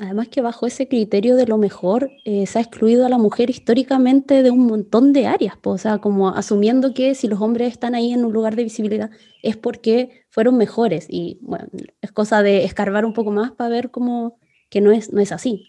[0.00, 3.50] Además que bajo ese criterio de lo mejor eh, se ha excluido a la mujer
[3.50, 7.94] históricamente de un montón de áreas, o sea, como asumiendo que si los hombres están
[7.94, 9.10] ahí en un lugar de visibilidad
[9.42, 11.66] es porque fueron mejores y bueno,
[12.00, 14.38] es cosa de escarbar un poco más para ver cómo
[14.70, 15.66] que no es, no es así.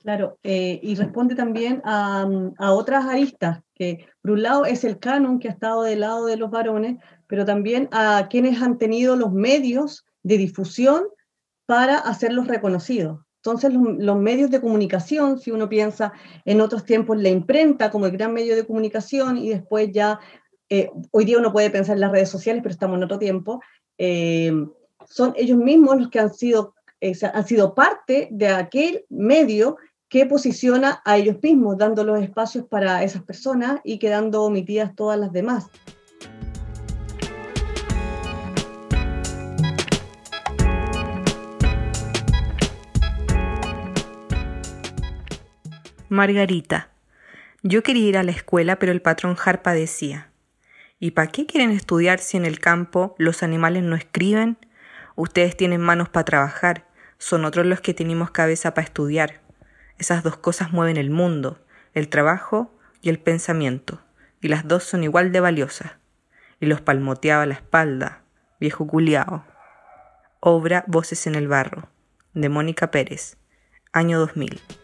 [0.00, 2.26] Claro, eh, y responde también a,
[2.56, 6.24] a, otras aristas, que por un lado es el canon que ha estado del lado
[6.24, 11.02] de los varones, pero también a quienes han tenido los medios de difusión
[11.66, 13.27] para hacerlos reconocidos.
[13.38, 16.12] Entonces, los, medios de comunicación, si uno piensa
[16.44, 20.18] en otros tiempos, la imprenta como el gran medio de comunicación y después ya,
[20.68, 23.60] eh, hoy día uno puede pensar en las redes sociales, pero estamos en otro tiempo,
[23.96, 24.52] eh,
[25.08, 29.76] son ellos mismos los que han sido, eh, han sido parte de aquel medio
[30.08, 35.18] que posiciona a ellos mismos, dando los espacios para esas personas y quedando omitidas todas
[35.18, 35.70] las demás.
[46.10, 46.88] Margarita.
[47.62, 50.30] Yo quería ir a la escuela, pero el patrón Harpa decía,
[50.98, 54.56] ¿y para qué quieren estudiar si en el campo los animales no escriben?
[55.16, 56.86] Ustedes tienen manos para trabajar,
[57.18, 59.42] son otros los que tenemos cabeza para estudiar.
[59.98, 61.58] Esas dos cosas mueven el mundo,
[61.92, 64.00] el trabajo y el pensamiento,
[64.40, 65.92] y las dos son igual de valiosas.
[66.60, 68.22] Y los palmoteaba la espalda,
[68.60, 69.44] viejo culiao.
[70.40, 71.88] Obra Voces en el Barro,
[72.32, 73.36] de Mónica Pérez,
[73.92, 74.77] año 2000.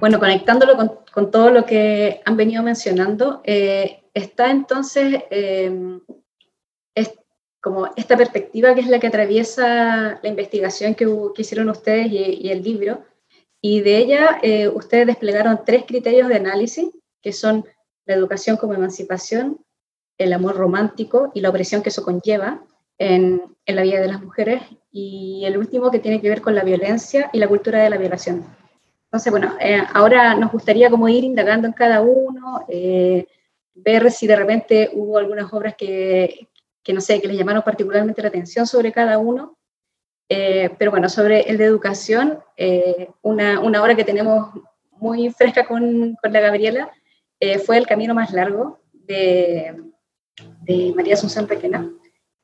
[0.00, 0.76] Bueno, conectándolo
[1.12, 5.24] con, todo lo que han venido mencionando, eh, está entonces
[6.94, 7.12] es
[7.60, 12.62] como esta perspectiva que es la que atraviesa la investigación que, hicieron ustedes y, el
[12.62, 13.04] libro,
[13.60, 16.88] y de ella eh, ustedes desplegaron tres criterios de análisis,
[17.20, 17.66] que son
[18.06, 19.62] la educación como emancipación,
[20.16, 22.64] el amor romántico y la opresión que eso conlleva
[22.96, 26.54] en, en la vida de las mujeres, y el último que tiene que ver con
[26.54, 28.59] la violencia y la cultura de la violación.
[29.10, 33.26] Entonces, bueno, eh, ahora nos gustaría como ir indagando en cada uno, eh,
[33.74, 36.46] ver si de repente hubo algunas obras que,
[36.80, 39.58] que, no sé, que les llamaron particularmente la atención sobre cada uno.
[40.28, 42.38] Eh, pero bueno, sobre el de educación,
[43.22, 44.54] una, una, obra que tenemos
[44.92, 46.88] muy fresca con, con la Gabriela
[47.66, 49.74] fue El Camino Más Largo de,
[50.62, 51.90] de María Asunción Requena.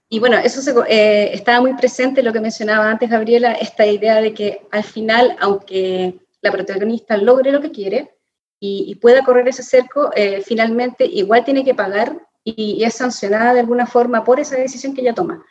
[0.09, 4.63] Y bueno, eso estaba muy presente lo que mencionaba antes Gabriela, esta idea de que
[4.73, 8.17] al final, aunque la protagonista logre lo que quiere
[8.59, 13.61] y, pueda correr ese cerco, eh, finalmente igual tiene que pagar y, es sancionada de
[13.61, 15.45] alguna forma por esa decisión que ella toma.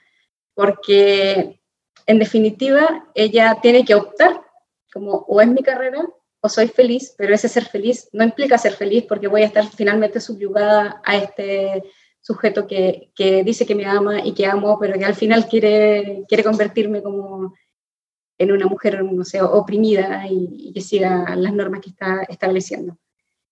[0.54, 1.62] Porque
[2.08, 4.42] en definitiva ella tiene que optar
[4.94, 6.02] como o es mi carrera
[6.42, 9.66] o soy feliz, pero ese ser feliz no implica ser feliz porque voy a estar
[9.68, 11.84] finalmente subyugada a este
[12.22, 16.24] sujeto que, que, dice que me ama y que amo, pero que al final quiere,
[16.28, 17.54] quiere convertirme como
[18.38, 22.98] en una mujer, no sé, oprimida y, que siga las normas que está estableciendo.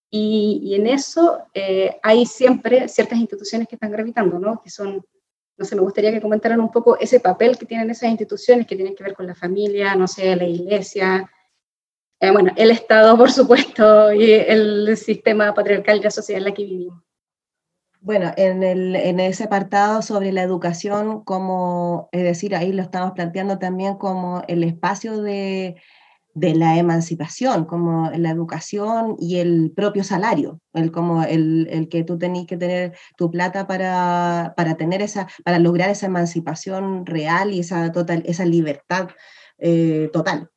[0.10, 4.62] Y, en eso eh, hay siempre ciertas instituciones que están gravitando, ¿no?
[4.62, 5.06] Que son,
[5.58, 8.76] no sé, me gustaría que comentaran un poco ese papel que tienen esas instituciones que
[8.76, 11.30] tienen que ver con la familia, no sé, la iglesia,
[12.24, 16.54] eh, bueno, el Estado, por supuesto, y el sistema patriarcal y la sociedad en la
[16.54, 17.04] que vivimos.
[18.06, 23.13] Bueno, en, el, en ese apartado sobre la educación, como, es decir, ahí lo estamos
[23.13, 25.78] planteando también como el espacio de,
[26.34, 32.04] de la emancipación, como la educación y el propio salario, el, como el, el que
[32.04, 37.54] tú tenés que tener tu plata para, para, tener esa, para lograr esa emancipación real
[37.54, 39.12] y esa, total, esa libertad
[39.60, 40.50] eh, total.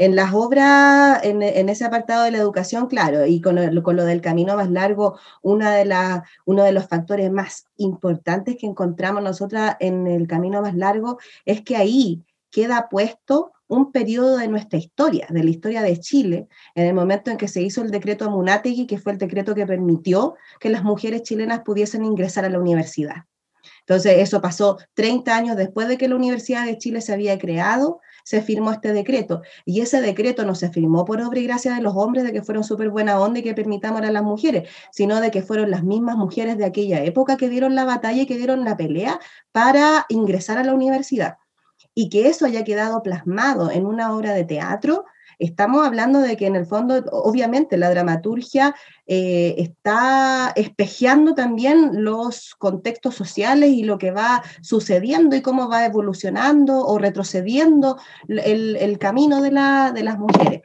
[0.00, 4.56] En las obras, en, ese apartado de la educación, claro, y con lo, del camino
[4.56, 10.26] más largo, una de uno de los factores más importantes que encontramos nosotras en el
[10.26, 15.50] camino más largo es que ahí queda puesto un periodo de nuestra historia, de la
[15.50, 19.12] historia de Chile, en el momento en que se hizo el decreto Munategui, que fue
[19.12, 23.26] el decreto que permitió que las mujeres chilenas pudiesen ingresar a la universidad.
[23.80, 28.00] Entonces, eso pasó 30 años después de que la Universidad de Chile se había creado,
[28.30, 29.42] se firmó este decreto.
[29.64, 32.42] Y ese decreto no se firmó por obra y gracia de los hombres de que
[32.42, 35.82] fueron súper buena onda y que permitamos a las mujeres, sino de que fueron las
[35.82, 39.18] mismas mujeres de aquella época que dieron la batalla y que dieron la pelea
[39.50, 41.38] para ingresar a la universidad.
[41.92, 45.06] Y que eso haya quedado plasmado en una obra de teatro
[45.40, 48.76] Estamos hablando de que en el fondo, obviamente, la dramaturgia
[49.06, 55.86] eh, está espejeando también los contextos sociales y lo que va sucediendo y cómo va
[55.86, 57.96] evolucionando o retrocediendo
[58.28, 60.60] el, camino de, la, de, las mujeres.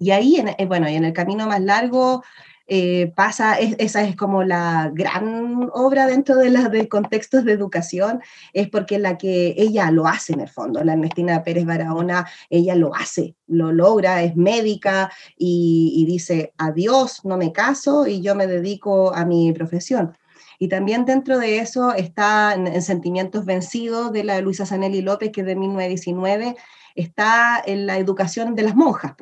[0.00, 2.24] Y ahí, eh, bueno, y en el camino más largo,
[2.70, 8.20] eh, pasa, esa es como la gran obra dentro de de contextos de educación,
[8.52, 12.74] es porque la que ella lo hace en el fondo, la Ernestina Pérez Barahona, ella
[12.74, 18.46] lo hace, lo logra, es médica y, dice, adiós, no me caso y yo me
[18.46, 20.16] dedico a mi profesión.
[20.58, 25.40] Y también dentro de eso está en, Sentimientos Vencidos de la Luisa Sanelli López, que
[25.40, 26.56] es de 1919,
[26.94, 29.14] está en la educación de las monjas,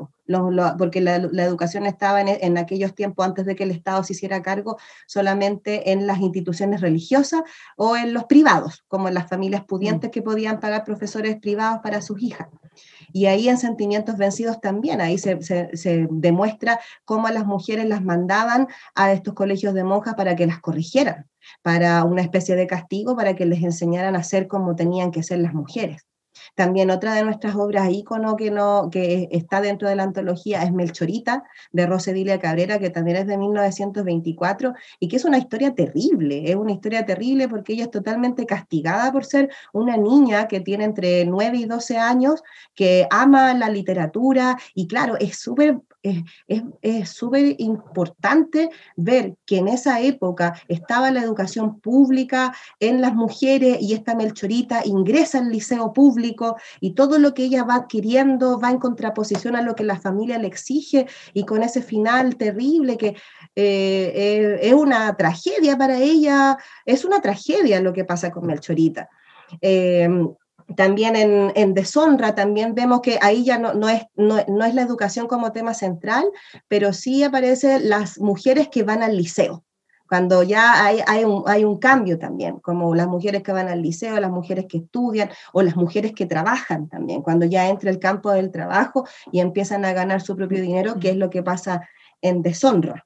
[0.78, 4.78] porque la, educación estaba en, aquellos tiempos antes de que el Estado se hiciera cargo
[5.06, 7.42] solamente en las instituciones religiosas
[7.76, 10.10] o en los privados, como en las familias pudientes mm.
[10.10, 12.48] que podían pagar profesores privados para sus hijas.
[13.12, 18.02] Y ahí en Sentimientos Vencidos también, ahí se, se demuestra cómo a las mujeres las
[18.02, 21.26] mandaban a estos colegios de monjas para que las corrigieran,
[21.62, 25.38] para una especie de castigo, para que les enseñaran a ser como tenían que ser
[25.38, 26.06] las mujeres.
[26.54, 30.72] También otra de nuestras obras ícono que, no, que está dentro de la antología es
[30.72, 36.50] Melchorita, de Rosedilia Cabrera, que también es de 1924 y que es una historia terrible,
[36.50, 40.84] es una historia terrible porque ella es totalmente castigada por ser una niña que tiene
[40.84, 42.42] entre 9 y 12 años,
[42.74, 50.00] que ama la literatura y claro, es súper es súper importante ver que en esa
[50.00, 56.56] época estaba la educación pública en las mujeres y esta Melchorita ingresa al liceo público
[56.80, 60.38] y todo lo que ella va adquiriendo va en contraposición a lo que la familia
[60.38, 63.16] le exige y con ese final terrible que
[63.54, 69.08] eh, es una tragedia para ella, es una tragedia lo que pasa con Melchorita.
[69.60, 70.08] Eh,
[70.74, 75.28] también en, Deshonra, también vemos que ahí ya no, no, es, no, es la educación
[75.28, 76.24] como tema central,
[76.68, 79.64] pero sí aparecen las mujeres que van al liceo,
[80.08, 83.82] cuando ya hay, hay, un, hay, un, cambio también, como las mujeres que van al
[83.82, 87.98] liceo, las mujeres que estudian o las mujeres que trabajan también, cuando ya entra el
[87.98, 91.88] campo del trabajo y empiezan a ganar su propio dinero, que es lo que pasa
[92.20, 93.05] en Deshonra.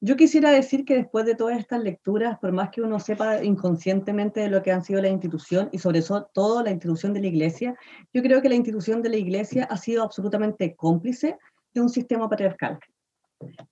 [0.00, 4.40] Yo quisiera decir que después de todas estas lecturas, por más que uno sepa inconscientemente
[4.40, 7.76] de lo que han sido la institución y sobre todo la institución de la Iglesia,
[8.12, 11.36] yo creo que la institución de la Iglesia ha sido absolutamente cómplice
[11.74, 12.78] de un sistema patriarcal.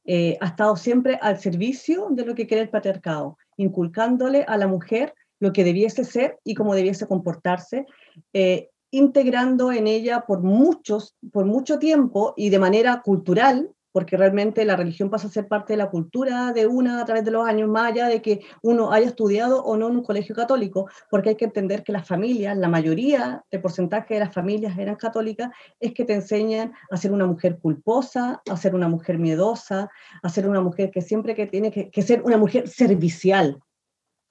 [0.05, 4.67] Eh, ha estado siempre al servicio de lo que quiere el patriarcado, inculcándole a la
[4.67, 7.87] mujer lo que debiese ser y cómo debiese comportarse,
[8.33, 14.63] eh, integrando en ella por muchos, por mucho tiempo y de manera cultural porque realmente
[14.67, 17.49] la religión pasa a ser parte de la cultura de una a través de los
[17.49, 21.31] años, más allá de que uno haya estudiado o no en un colegio católico, porque
[21.31, 25.51] hay que entender que las familias, la mayoría del porcentaje de las familias eran católicas,
[25.81, 29.89] es que te enseñan a ser una mujer culposa, a ser una mujer miedosa,
[30.23, 33.63] a ser una mujer que siempre que tiene que, ser una mujer servicial,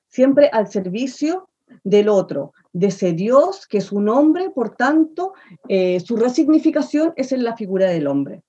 [0.08, 1.50] siempre al servicio
[1.84, 5.34] del otro, de ese Dios que es un hombre, por tanto,
[5.68, 8.44] eh, su resignificación es en la figura del hombre.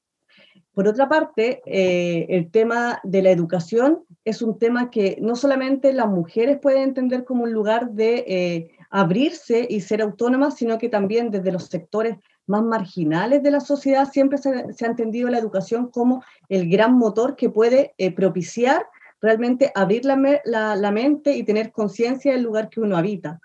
[0.77, 5.91] Por otra parte, eh, el tema de la educación es un tema que no solamente
[5.95, 10.91] las mujeres pueden entender como un lugar de eh, abrirse y ser autónomas, sino que
[10.91, 15.89] también desde los sectores más marginales de la sociedad siempre se, ha entendido la educación
[15.91, 18.85] como el gran motor que puede eh, propiciar
[19.23, 23.41] realmente abrir la, la mente y tener conciencia del lugar que uno habita.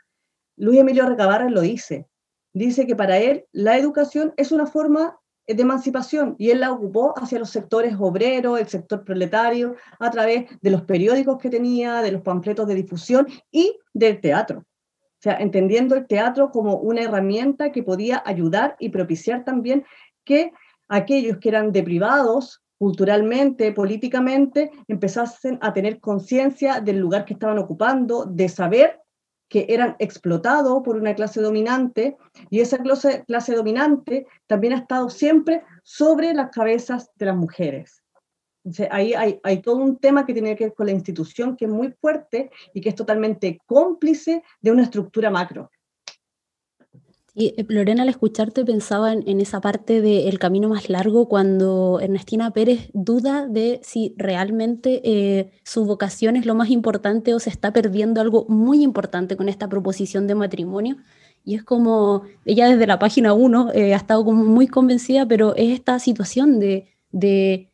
[0.58, 2.08] Luis Emilio Recabarra lo dice.
[2.52, 5.21] Dice que para él la educación es una forma
[5.56, 10.46] de emancipación y él la ocupó hacia los sectores obreros, el sector proletario, a través
[10.62, 14.60] de los periódicos que tenía, de los panfletos de difusión y del teatro.
[14.60, 19.86] O sea, entendiendo el teatro como una herramienta que podía ayudar y propiciar también
[20.24, 20.52] que
[20.88, 28.26] aquellos que eran deprivados culturalmente, políticamente, empezasen a tener conciencia del lugar que estaban ocupando,
[28.26, 29.01] de saber
[29.52, 32.16] que eran explotados por una clase dominante
[32.50, 38.02] y esa clase, clase dominante también ha estado siempre sobre las cabezas de las mujeres.
[38.64, 41.66] Entonces, ahí hay, hay, todo un tema que tiene que ver con la institución que
[41.66, 45.70] es muy fuerte y que es totalmente cómplice de una estructura macro.
[47.34, 52.52] Y eh, Lorena, al escucharte pensaba en, esa parte del camino más largo cuando Ernestina
[52.52, 57.72] Pérez duda de si realmente eh, su vocación es lo más importante o se está
[57.72, 60.98] perdiendo algo muy importante con esta proposición de matrimonio.
[61.44, 65.56] Y es como, ella desde la página 1 eh, ha estado como muy convencida, pero
[65.56, 67.71] es esta situación de, de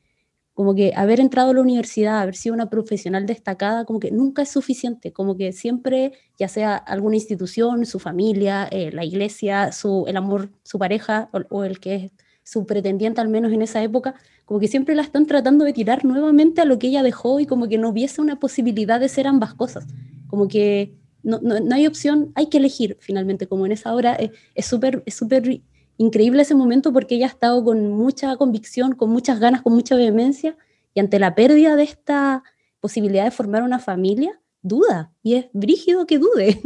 [0.57, 4.41] como que haber entrado a la universidad, haber sido una profesional destacada, como que nunca
[4.41, 10.05] es suficiente, como que siempre, ya sea alguna institución, su familia, eh, la iglesia, su,
[10.07, 14.15] el amor, su pareja o, el que es su pretendiente al menos en esa época,
[14.45, 17.45] como que siempre la están tratando de tirar nuevamente a lo que ella dejó y
[17.45, 19.85] como que no hubiese una posibilidad de ser ambas cosas,
[20.25, 24.15] como que no, no, no hay opción, hay que elegir finalmente, como en esa hora
[24.15, 25.61] eh, es súper es súper
[25.97, 29.95] increíble ese momento porque ella ha estado con mucha convicción, con muchas ganas, con mucha
[29.95, 30.55] vehemencia,
[30.93, 32.43] y ante la pérdida de esta
[32.79, 36.61] posibilidad de formar una familia, duda, y es brígido que dude.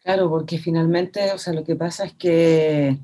[0.00, 2.98] Claro, porque finalmente, o sea, lo que pasa es que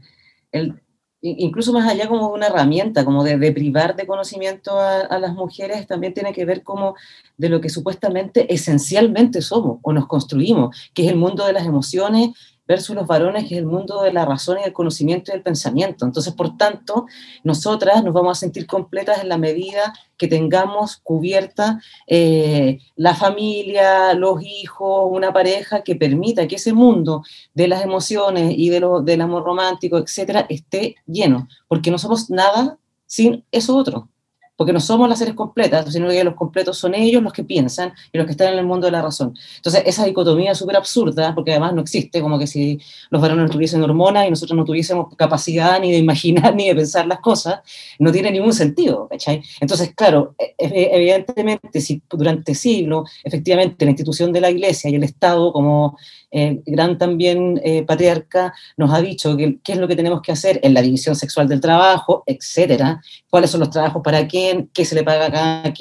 [0.52, 0.80] el,
[1.22, 6.14] incluso más allá como una herramienta, como de, privar de conocimiento a, las mujeres, también
[6.14, 6.96] tiene que ver como
[7.36, 11.64] de lo que supuestamente esencialmente somos o nos construimos, que es el mundo de las
[11.64, 12.30] emociones
[12.72, 15.42] versus los varones, que es el mundo de la razón y el conocimiento y el
[15.42, 16.06] pensamiento.
[16.06, 17.04] Entonces, por tanto,
[17.44, 24.14] nosotras nos vamos a sentir completas en la medida que tengamos cubierta eh, la familia,
[24.14, 29.02] los hijos, una pareja que permita que ese mundo de las emociones y de lo,
[29.02, 34.08] del amor romántico, etcétera, esté lleno, porque no somos nada sin eso otro
[34.56, 37.92] porque no somos las seres completas, sino que los completos son ellos los que piensan
[38.12, 39.34] y los que están en el mundo de la razón.
[39.56, 42.78] Entonces, esa dicotomía es súper absurda, porque además no existe, como que si
[43.10, 46.74] los varones no tuviesen hormonas y nosotros no tuviésemos capacidad ni de imaginar ni de
[46.74, 47.60] pensar las cosas,
[47.98, 49.42] no tiene ningún sentido, ¿cachai?
[49.60, 54.94] Entonces, claro, e, e, evidentemente, si durante siglos, efectivamente, la institución de la Iglesia y
[54.94, 55.96] el Estado, como
[56.32, 60.58] eh, gran también eh, patriarca, nos ha dicho qué es lo que tenemos que hacer
[60.62, 64.94] en la división sexual del trabajo, etcétera, cuáles son los trabajos para quién, qué se
[64.94, 65.72] le paga a cada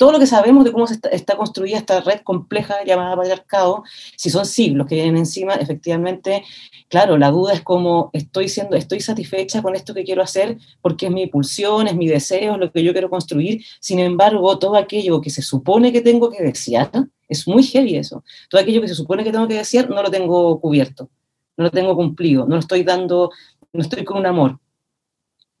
[0.00, 3.84] todo lo que sabemos de cómo está, construida esta red compleja llamada patriarcado,
[4.16, 6.42] si son siglos que vienen encima, efectivamente,
[6.88, 11.06] claro, la duda es como estoy siendo, estoy satisfecha con esto que quiero hacer porque
[11.06, 14.76] es mi pulsión, es mi deseo, es lo que yo quiero construir, sin embargo, todo
[14.76, 16.90] aquello que se supone que tengo que desear,
[17.30, 18.22] es muy heavy eso.
[18.48, 21.08] Todo aquello que se supone que tengo que decir no lo tengo cubierto,
[21.56, 23.30] no lo tengo cumplido, no lo estoy dando,
[23.72, 24.58] no estoy con un amor.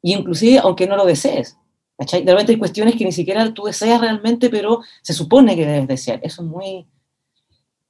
[0.02, 1.56] Y inclusive, aunque no lo desees,
[1.96, 2.24] ¿cachai?
[2.24, 5.88] De repente hay cuestiones que ni siquiera tú deseas realmente, pero se supone que debes
[5.88, 6.20] desear.
[6.22, 6.86] Eso es muy,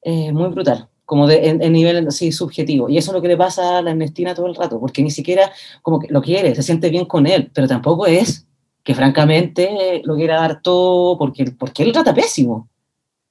[0.02, 2.88] eh, muy brutal, como de, en, nivel así subjetivo.
[2.90, 5.10] Y eso es lo que le pasa a la Ernestina todo el rato, porque ni
[5.10, 5.50] siquiera
[5.80, 8.46] como que lo quiere, se siente bien con él, pero tampoco es
[8.82, 12.68] que francamente lo quiera dar todo porque, porque él trata pésimo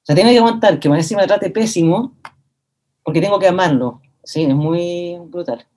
[0.09, 2.15] sea, tiene que aguantar que más encima me trate pésimo
[3.03, 4.01] porque tengo que amarlo.
[4.23, 5.67] Sí, es muy brutal.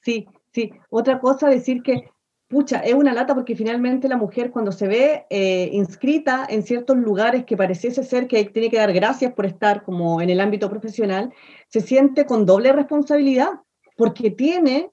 [0.00, 0.70] Sí, sí.
[0.90, 2.08] Otra cosa, decir que,
[2.46, 6.96] pucha, es una lata porque finalmente la mujer cuando se ve eh, inscrita en ciertos
[6.98, 10.70] lugares que pareciese ser que tiene que dar gracias por estar como en el ámbito
[10.70, 11.32] profesional,
[11.66, 13.50] se siente con doble responsabilidad
[13.96, 14.92] porque tiene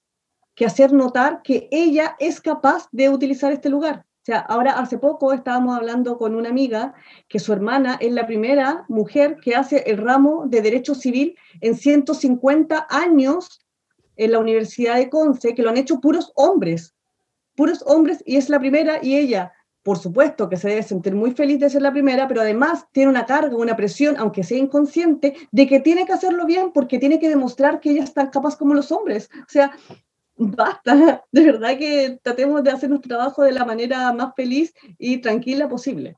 [0.55, 4.05] que hacer notar que ella es capaz de utilizar este lugar.
[4.25, 6.95] O sea, ahora hace poco estábamos hablando con una amiga
[7.27, 11.75] que su hermana es la primera mujer que hace el ramo de Derecho Civil en
[11.75, 13.63] 150 años
[14.15, 16.95] en la Universidad de Conce, que lo han hecho puros hombres,
[17.55, 19.53] puros hombres, y es la primera, y ella,
[19.83, 23.11] por supuesto que se debe sentir muy feliz de ser la primera, pero además tiene
[23.11, 27.19] una carga, una presión, aunque sea inconsciente, de que tiene que hacerlo bien porque tiene
[27.19, 29.29] que demostrar que ella es tan capaz como los hombres.
[29.41, 29.77] O sea,
[30.37, 35.17] basta, de verdad que tratemos de hacer nuestro trabajo de la manera más feliz y
[35.17, 36.17] tranquila posible.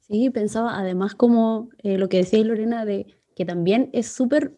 [0.00, 4.56] Sí, pensaba además como eh, lo que decía Lorena, de que también es súper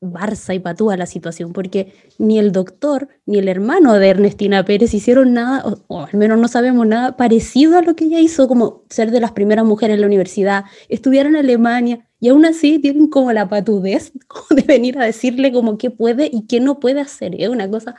[0.00, 4.92] Barça y patúa la situación, porque ni el doctor ni el hermano de Ernestina Pérez
[4.92, 8.84] hicieron nada, o, al menos no sabemos nada parecido a lo que ella hizo, como
[8.90, 13.08] ser de las primeras mujeres en la universidad, estudiar en Alemania, y aún así tienen
[13.08, 14.12] como la patudez
[14.50, 17.40] de venir a decirle como qué puede y qué no puede hacer.
[17.40, 17.94] Es una cosa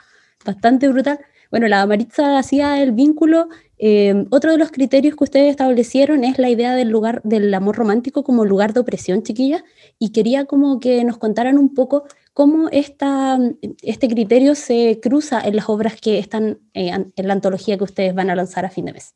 [0.45, 1.19] bastante brutal.
[1.49, 3.49] Bueno, la Maritza hacía el vínculo.
[3.77, 7.75] Eh, otro de los criterios que ustedes establecieron es la idea del lugar del amor
[7.77, 9.63] romántico como lugar de opresión, chiquilla,
[9.99, 13.39] y quería como que nos contaran un poco cómo esta,
[13.81, 18.13] este criterio se cruza en las obras que están eh, en la antología que ustedes
[18.13, 19.15] van a lanzar a fin de mes.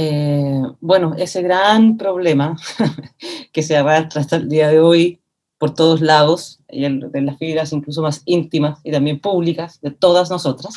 [0.00, 2.56] Eh, bueno, ese gran problema
[3.52, 5.20] que se arrastra hasta el día de hoy
[5.58, 10.30] por todos lados, y en, las fibras incluso más íntimas y también públicas de todas
[10.30, 10.74] nosotras,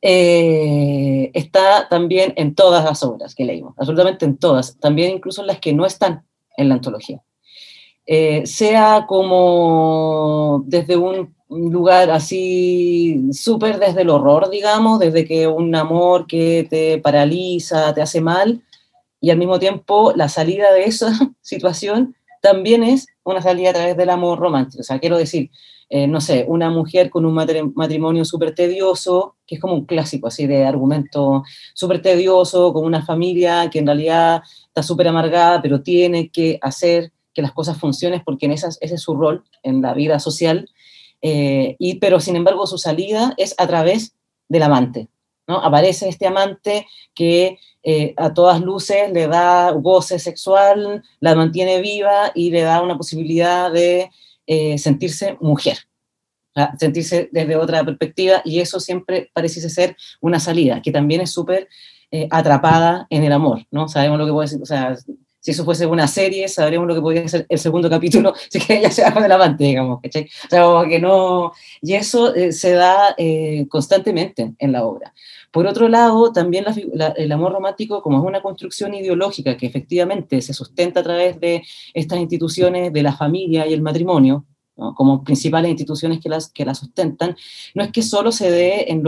[0.00, 5.48] eh, está también en todas las obras que leímos, absolutamente en todas, también incluso en
[5.48, 6.24] las que no están
[6.56, 7.22] en la antología.
[8.06, 15.48] Eh, sea como desde un un lugar así súper desde el horror, digamos, desde que
[15.48, 18.62] un amor que te paraliza, te hace mal,
[19.20, 21.10] y al mismo tiempo la salida de esa
[21.42, 24.80] situación también es una salida a través del amor romántico.
[24.80, 25.50] O sea, quiero decir,
[25.90, 30.28] eh, no sé, una mujer con un matrimonio súper tedioso, que es como un clásico
[30.28, 31.42] así de argumento
[31.74, 37.12] súper tedioso, con una familia que en realidad está súper amargada, pero tiene que hacer
[37.34, 40.70] que las cosas funcionen porque en esas, ese es su rol en la vida social
[41.22, 44.14] eh, y, pero sin embargo su salida es a través
[44.48, 45.08] del amante.
[45.46, 45.58] ¿no?
[45.62, 52.30] Aparece este amante que eh, a todas luces le da goce sexual, la mantiene viva
[52.34, 54.10] y le da una posibilidad de
[54.46, 55.78] eh, sentirse mujer,
[56.78, 61.68] sentirse desde otra perspectiva y eso siempre parece ser una salida, que también es súper
[62.30, 63.88] atrapada en el amor, ¿no?
[63.88, 64.96] Sabemos lo que puede ser, o sea,
[65.40, 68.78] si eso fuese una serie, sabremos lo que podría ser el segundo capítulo, si que
[68.78, 70.28] ella se va con el amante, digamos, ¿cachai?
[70.46, 70.48] O
[70.80, 71.52] sea, que no...
[71.80, 75.12] Y eso eh, se da eh, constantemente en la obra.
[75.50, 76.64] Por otro lado, también
[77.16, 81.62] el amor romántico, como es una construcción ideológica que efectivamente se sustenta a través de
[81.92, 84.44] estas instituciones de la familia y el matrimonio,
[84.94, 87.36] como principales instituciones que las, que sustentan,
[87.74, 89.02] no es que solo se dé en,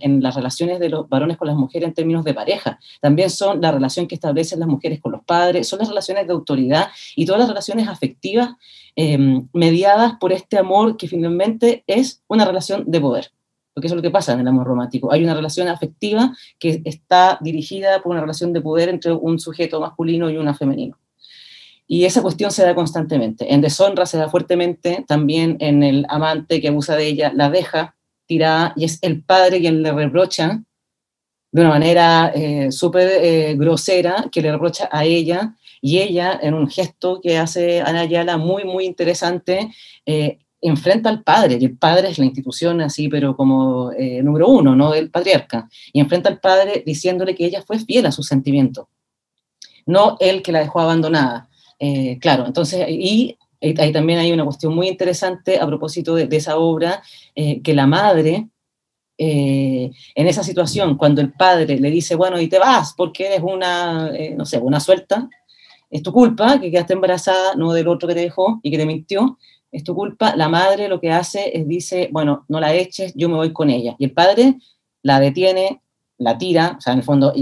[0.00, 3.60] en, las relaciones de los varones con las mujeres en términos de pareja, también son
[3.60, 7.26] la relación que establecen las mujeres con los padres, son las relaciones de autoridad y
[7.26, 8.50] todas las relaciones afectivas
[8.94, 13.30] em, mediadas por este amor que finalmente es una relación de poder.
[13.74, 15.12] Porque eso es lo que pasa en el amor romántico.
[15.12, 19.80] Hay una relación afectiva que está dirigida por una relación de poder entre un sujeto
[19.80, 20.96] masculino y una femenino.
[21.86, 23.52] Y esa cuestión se da constantemente.
[23.52, 27.96] En deshonra se da fuertemente, también en el amante que abusa de ella, la deja
[28.26, 30.62] tirada y es el padre quien le reprocha
[31.52, 36.54] de una manera eh, súper eh, grosera, que le reprocha a ella y ella, en
[36.54, 39.70] un gesto que hace Ana Ayala muy, muy interesante,
[40.04, 44.74] eh, enfrenta al padre, y el padre es la institución así, pero como número uno,
[44.74, 44.90] ¿no?
[44.90, 48.88] Del patriarca, y enfrenta al padre diciéndole que ella fue fiel a sus sentimientos,
[49.84, 51.48] no él que la dejó abandonada.
[51.78, 56.56] Eh, claro, entonces, y ahí también hay una cuestión muy interesante a propósito de, esa
[56.58, 57.02] obra,
[57.34, 58.48] eh, que la madre,
[59.18, 63.42] eh, en esa situación, cuando el padre le dice, bueno, y te vas porque eres
[63.42, 65.28] una, no sé, una suelta,
[65.90, 68.86] es tu culpa que quedaste embarazada, no del otro que te dejó y que te
[68.86, 69.38] mintió,
[69.70, 73.28] es tu culpa, la madre lo que hace es dice, bueno, no la eches, yo
[73.28, 73.94] me voy con ella.
[73.98, 74.56] Y el padre
[75.02, 75.82] la detiene,
[76.18, 77.32] la tira, o sea, en el fondo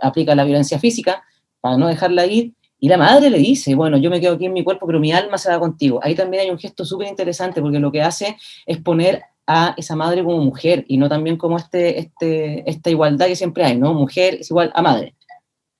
[0.00, 1.24] aplica la violencia física
[1.60, 2.54] para no dejarla ir,
[2.84, 5.12] y la madre le dice, bueno, yo me quedo aquí en mi cuerpo, pero mi
[5.12, 6.00] alma se va contigo.
[6.02, 9.94] Ahí también hay un gesto súper interesante porque lo que hace es poner a esa
[9.94, 13.94] madre como mujer y no también como este, este, esta igualdad que siempre hay, ¿no?
[13.94, 15.14] Mujer es igual a madre.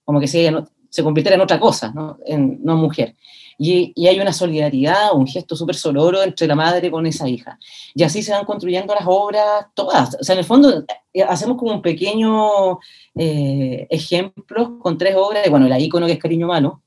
[0.04, 2.18] Como que si ella no, se convirtiera en otra cosa, ¿no?
[2.24, 3.16] En, no mujer.
[3.58, 7.58] Y, y, hay una solidaridad, un gesto súper sonoro entre la madre con esa hija.
[7.94, 10.16] Y así se van construyendo las obras todas.
[10.20, 12.78] O sea, en el fondo eh, hacemos como un pequeño
[13.16, 16.81] eh, ejemplo con tres obras, bueno, la ícono que es Cariño Malo,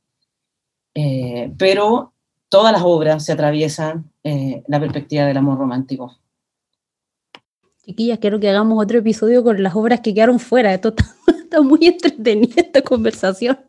[0.96, 2.14] eh, pero
[2.50, 6.18] todas las obras se atraviesan eh, la perspectiva del amor romántico.
[7.84, 10.74] Chiquillas, quiero que hagamos otro episodio con las obras que quedaron fuera.
[10.74, 10.96] Esto
[11.28, 13.60] está muy entretenida esta conversación.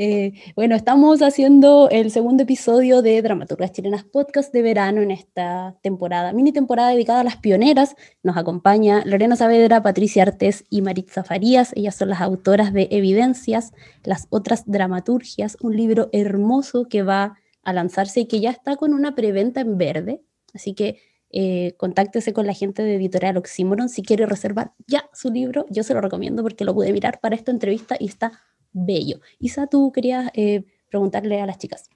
[0.00, 5.76] Eh, bueno, estamos haciendo el segundo episodio de Dramaturgas Chilenas Podcast de verano en esta
[5.82, 7.96] temporada, mini temporada dedicada a las pioneras.
[8.22, 11.72] Nos acompaña Lorena Saavedra, Patricia Artés y Maritza Farías.
[11.74, 13.72] Ellas son las autoras de Evidencias,
[14.04, 17.34] las otras dramaturgias, un libro hermoso que va
[17.64, 20.22] a lanzarse y que ya está con una preventa en verde.
[20.54, 25.32] Así que eh, contáctese con la gente de Editorial Oxymoron si quiere reservar ya su
[25.32, 25.66] libro.
[25.70, 29.20] Yo se lo recomiendo porque lo pude mirar para esta entrevista y está bello.
[29.38, 31.88] Isa, tú querías eh, preguntarle a las chicas.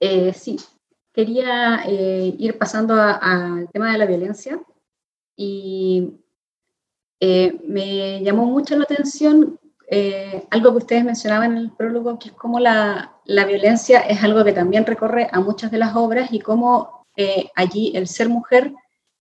[0.00, 0.56] Eh, sí,
[1.12, 4.60] quería eh, ir pasando al tema de la violencia
[5.36, 6.20] y
[7.20, 9.58] me llamó mucho la atención
[10.50, 14.44] algo que ustedes mencionaban en el prólogo, que es cómo la, la, violencia es algo
[14.44, 17.06] que también recorre a muchas de las obras y cómo
[17.56, 18.72] allí el ser mujer,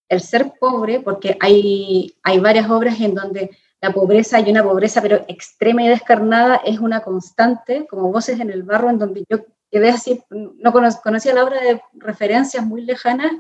[0.10, 3.50] el ser pobre, porque hay, hay varias obras en donde
[3.82, 8.50] la pobreza y una pobreza pero extrema y descarnada es una constante, como voces en
[8.50, 9.40] el barro, en donde yo
[9.72, 13.32] quedé así, no conocía la obra de referencias muy lejanas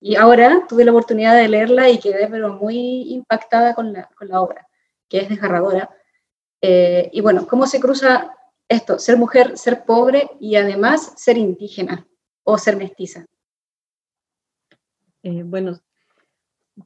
[0.00, 4.28] y ahora tuve la oportunidad de leerla y quedé pero muy impactada con la, con
[4.28, 4.68] la obra,
[5.08, 5.90] que es desgarradora.
[6.60, 8.34] Eh, y bueno, ¿cómo se cruza
[8.68, 8.98] esto?
[8.98, 12.06] Ser mujer, ser pobre y además ser indígena
[12.44, 13.24] o ser mestiza.
[15.22, 15.80] Eh, bueno,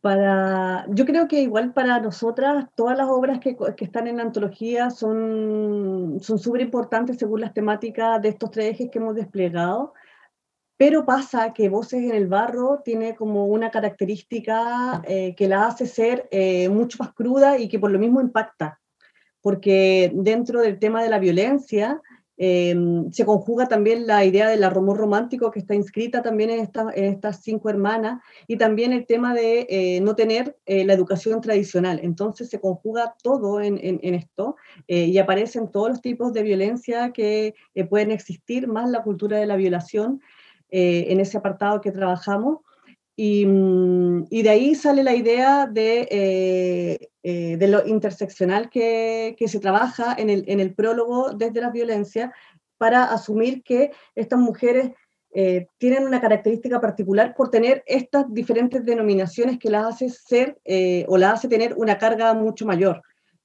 [0.01, 4.23] para, yo creo que igual para nosotras todas las obras que, que están en la
[4.23, 9.93] antología son súper importantes según las temáticas de estos tres ejes que hemos desplegado,
[10.77, 15.87] pero pasa que Voces en el Barro tiene como una característica eh, que la hace
[15.87, 18.81] ser eh, mucho más cruda y que por lo mismo impacta,
[19.41, 22.01] porque dentro del tema de la violencia
[22.39, 27.43] Em, se conjuga también la idea del amor romántico que está inscrita también en, estas
[27.43, 32.01] cinco hermanas y también el tema de eh, no tener eh, la educación tradicional.
[32.03, 34.57] Entonces se conjuga todo en, esto
[34.89, 37.55] eh, y aparecen todos los tipos de violencia que
[37.91, 40.21] pueden existir, más la cultura de la violación
[40.75, 42.61] en ese apartado que trabajamos.
[43.17, 49.49] Mm, y, de ahí sale la idea de, eh, eh, de lo interseccional que, que,
[49.49, 52.33] se trabaja en el, en el prólogo desde la violencia
[52.79, 54.93] para asumir que estas mujeres
[55.35, 60.59] eh, tienen una característica particular por tener estas diferentes denominaciones que las hace ser
[61.07, 63.03] o las hace tener una carga mucho mayor.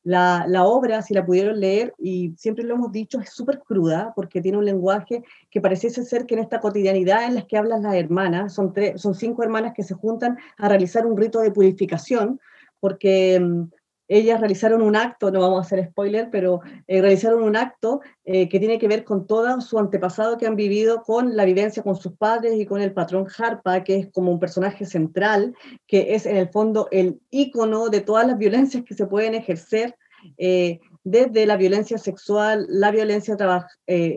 [0.08, 4.14] La, la, obra, si la pudieron leer, y siempre lo hemos dicho, es súper cruda
[4.16, 7.84] porque tiene un lenguaje que pareciese ser que en esta cotidianidad en la que hablan
[7.84, 11.51] las hermanas, son, tres, son cinco hermanas que se juntan a realizar un rito de
[11.51, 12.39] purificación,
[12.80, 13.64] porque mm,
[14.08, 18.47] ellas realizaron un acto, no vamos a hacer spoiler, pero eh, realizaron un acto eh,
[18.47, 21.95] que tiene que ver con todo su antepasado que han vivido con la vivencia con
[21.95, 25.55] sus padres y con el patrón Harpa, que es como un personaje central,
[25.88, 29.95] que es en el fondo el ícono de todas las violencias que se pueden ejercer.
[30.38, 33.38] Eh, desde la violencia sexual, la violencia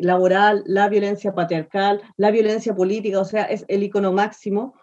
[0.00, 4.74] laboral, la violencia patriarcal, la violencia política, o sea, es el icono máximo.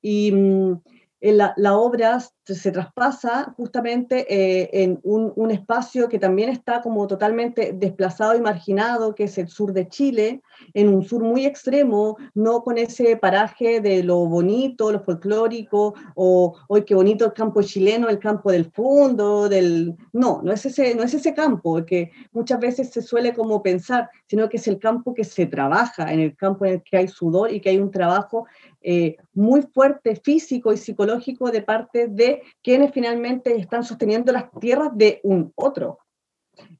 [0.00, 0.80] Y, mm,
[1.22, 2.20] la, la, obra
[2.54, 8.40] se traspasa justamente eh, en un, un, espacio que también está como totalmente desplazado y
[8.40, 10.42] marginado, que es el sur de Chile,
[10.74, 16.54] en un sur muy extremo, no con ese paraje de lo bonito, lo folclórico, o
[16.68, 19.96] hoy qué bonito el campo chileno, el campo del fondo, del...
[20.12, 24.08] No, no es ese, no es ese campo, que muchas veces se suele como pensar,
[24.26, 27.08] sino que es el campo que se trabaja, en el campo en el que hay
[27.08, 28.46] sudor y que hay un trabajo
[28.88, 34.90] eh, muy fuerte físico y psicológico de parte de quienes finalmente están sosteniendo las tierras
[34.94, 35.98] de un otro.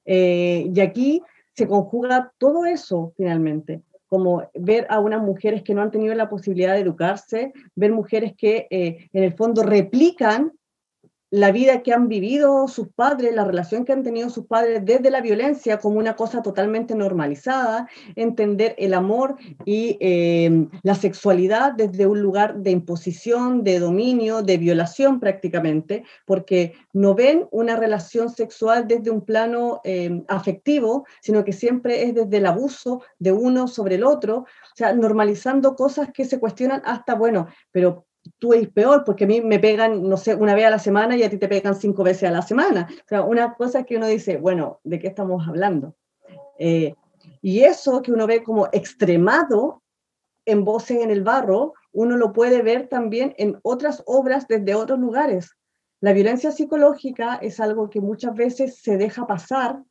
[0.04, 5.82] Eh, y aquí se conjuga todo eso finalmente, como ver a unas mujeres que no
[5.82, 10.52] han tenido la posibilidad de educarse, ver mujeres que eh, en el fondo replican
[11.36, 15.10] la vida que han vivido sus padres, la relación que han tenido sus padres desde
[15.10, 22.06] la violencia como una cosa totalmente normalizada, entender el amor y eh, la sexualidad desde
[22.06, 28.88] un lugar de imposición, de dominio, de violación prácticamente, porque no ven una relación sexual
[28.88, 33.96] desde un plano eh, afectivo, sino que siempre es desde el abuso de uno sobre
[33.96, 38.06] el otro, o sea, normalizando cosas que se cuestionan hasta, bueno, pero
[38.38, 41.16] tú eres peor porque a mí me pegan, no sé, una vez a la semana
[41.16, 42.88] y a ti te pegan cinco veces a la semana.
[42.90, 45.94] O sea, una cosa que uno dice, bueno, ¿de qué estamos hablando?
[46.58, 46.94] Eh,
[47.42, 49.82] y eso que uno ve como extremado
[50.44, 54.98] en Voces en el Barro, uno lo puede ver también en otras obras desde otros
[54.98, 55.56] lugares.
[56.00, 59.82] La violencia psicológica es algo que muchas veces se deja pasar.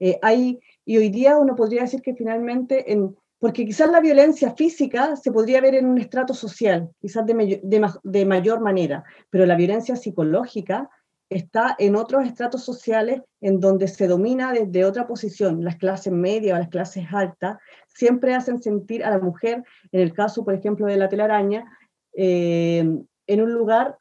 [0.00, 4.54] Eh, hay, y hoy día uno podría decir que finalmente en, porque quizás la violencia
[4.54, 7.60] física se podría ver en un estrato social, quizás de,
[8.02, 10.88] de, mayor manera, pero la violencia psicológica
[11.28, 15.64] está en otros estratos sociales en donde se domina desde otra posición.
[15.64, 17.58] Las clases medias o las clases altas
[17.88, 21.64] siempre hacen sentir a la mujer, en el caso, por ejemplo, de la telaraña,
[22.14, 22.88] eh,
[23.26, 23.98] en un lugar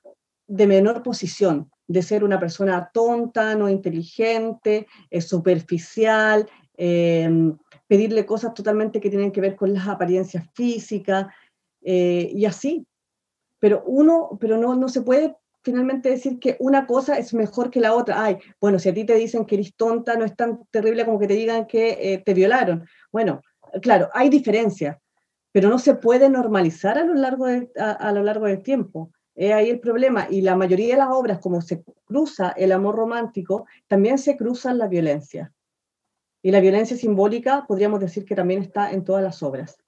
[0.47, 7.29] de menor posición, de ser una persona tonta, no inteligente, eh, superficial, eh,
[7.88, 11.27] pedirle cosas totalmente que tienen que ver con las apariencias físicas
[11.81, 12.88] eh, y así.
[13.59, 17.81] Pero uno, pero no, no se puede finalmente decir que una cosa es mejor que
[17.81, 18.23] la otra.
[18.23, 21.19] Ay, bueno, si a ti te dicen que eres tonta, no es tan terrible como
[21.19, 22.88] que te digan que eh, te violaron.
[23.11, 23.41] Bueno,
[23.81, 24.97] claro, hay diferencias,
[25.51, 29.11] pero no se puede normalizar a lo largo, de, a, lo largo del tiempo.
[29.33, 30.27] Es ahí el problema.
[30.29, 34.77] Y la mayoría de las obras, como se cruza el amor romántico, también se cruzan
[34.77, 35.51] la violencia.
[36.45, 39.79] Y la violencia simbólica podríamos decir que también está en todas las obras.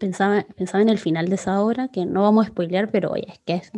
[0.00, 3.38] Pensaba, en el final de esa obra, que no vamos a spoilear, pero oye, es
[3.46, 3.70] que es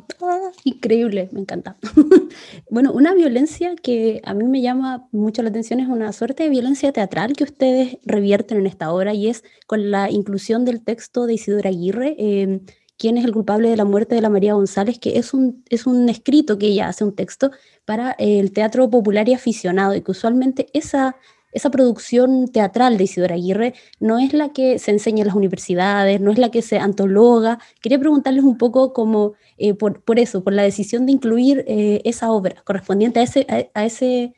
[0.64, 1.76] increíble, me encanta.
[2.70, 6.48] bueno, una violencia que a mí me llama mucho la atención es una suerte de
[6.48, 11.26] violencia teatral que ustedes revierten en esta obra y es con la inclusión del texto
[11.26, 12.62] de Isidora Aguirre, eh,
[13.00, 15.86] quién es el culpable de la muerte de la María González, que es un, es
[15.86, 17.50] un escrito que ella hace, un texto
[17.91, 21.16] para el teatro popular y aficionado, y que usualmente esa,
[21.51, 26.20] esa producción teatral de Isidora Aguirre no es la que se enseña en las universidades,
[26.20, 27.59] no es la que se antologa.
[27.82, 32.01] Quería preguntarles un poco como, eh, por, por, eso, por la decisión de incluir eh,
[32.05, 34.34] esa obra correspondiente a ese, a, ese,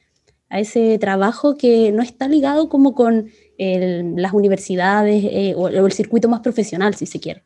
[0.48, 3.28] a ese trabajo que no está ligado como con
[3.58, 7.42] las universidades eh, o el circuito más profesional, si se quiere.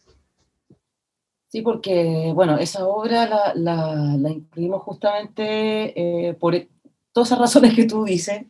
[1.57, 6.69] Sí, porque, bueno, esa obra la, la, incluimos justamente eh, por e,
[7.13, 8.43] todas esas razones que tú dices,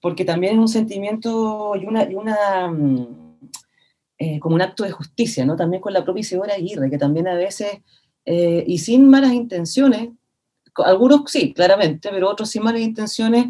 [0.00, 3.38] porque también es un sentimiento y una, y una mm,
[4.18, 5.56] eh, como un acto de justicia, ¿no?
[5.56, 7.80] También con la propia Isidora Aguirre, que también a veces,
[8.24, 10.10] eh, y sin malas intenciones,
[10.76, 13.46] algunos sí, claramente, pero otros sin malas intenciones,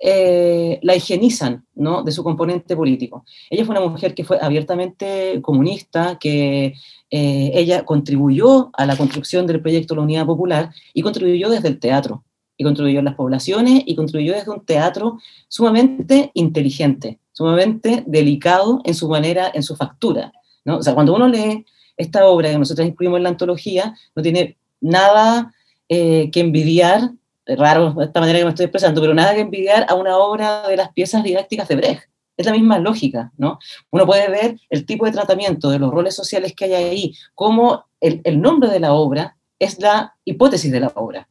[0.00, 2.02] la higienizan ¿no?
[2.02, 3.24] de su componente político.
[3.50, 6.74] Ella fue una mujer que fue abiertamente comunista, que
[7.10, 11.80] eh, ella contribuyó a la construcción del proyecto la Unidad Popular y contribuyó desde el
[11.80, 12.24] teatro,
[12.56, 18.94] y contribuyó en las poblaciones y contribuyó desde un teatro sumamente inteligente, sumamente delicado en
[18.94, 20.32] su manera, en su factura.
[20.64, 20.78] ¿no?
[20.78, 21.64] O sea, cuando uno lee
[21.96, 25.54] esta obra que nosotros incluimos en la antología, no tiene nada
[25.88, 27.12] eh, que envidiar
[27.56, 30.68] raro de esta manera que me estoy expresando, pero nada que envidiar a una obra
[30.68, 32.02] de las piezas didácticas de Brecht.
[32.36, 33.58] Es la misma lógica, ¿no?
[33.90, 37.86] Uno puede ver el tipo de tratamiento de los roles sociales que hay ahí, como
[38.00, 41.28] el, el nombre de la obra es la hipótesis de la obra.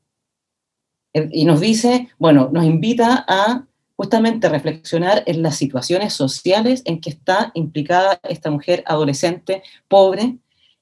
[1.14, 3.66] Y nos dice, bueno, nos invita a
[3.96, 10.38] justamente reflexionar en las situaciones sociales en que está implicada esta mujer adolescente, pobre,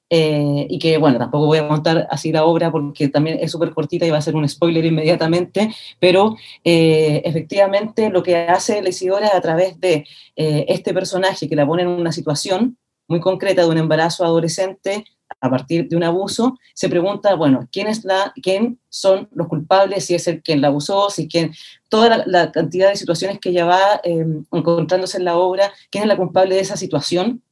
[0.08, 3.72] eh, y que, bueno, tampoco voy a contar así la obra porque también es súper
[3.72, 8.90] cortita y va a ser un spoiler inmediatamente, pero eh, efectivamente lo que hace la
[8.90, 12.78] Isidora a través de eh, este personaje que la pone en una situación
[13.08, 15.04] muy concreta de un embarazo adolescente
[15.40, 20.04] a partir de un abuso, se pregunta, bueno, ¿quién, es la, quién son los culpables?
[20.04, 21.52] Si es el quien la abusó, si quien,
[21.88, 26.16] toda la, cantidad de situaciones que ella va encontrándose en la obra, ¿quién es la
[26.16, 27.42] culpable de esa situación?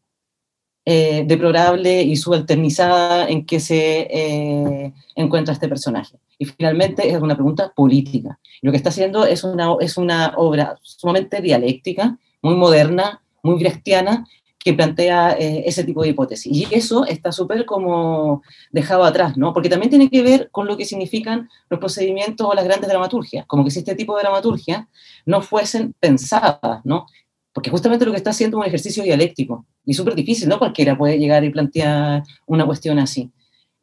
[0.86, 6.18] Eh, deplorable y subalternizada en que se eh, encuentra este personaje.
[6.38, 8.38] Y finalmente es una pregunta política.
[8.60, 14.26] Lo que está haciendo es una, es una obra sumamente dialéctica, muy moderna, muy brechtiana,
[14.64, 16.50] que plantea eh, ese tipo de hipótesis.
[16.50, 19.52] Y eso está súper como dejado atrás, ¿no?
[19.52, 23.44] Porque también tiene que ver con lo que significan los procedimientos o las grandes dramaturgias,
[23.46, 24.88] como que si este tipo de dramaturgia
[25.26, 27.06] no fuesen pensadas, ¿no?
[27.54, 30.58] Porque justamente lo que está haciendo es un ejercicio dialéctico y súper difícil, ¿no?
[30.58, 33.30] Cualquiera puede llegar y plantear una cuestión así.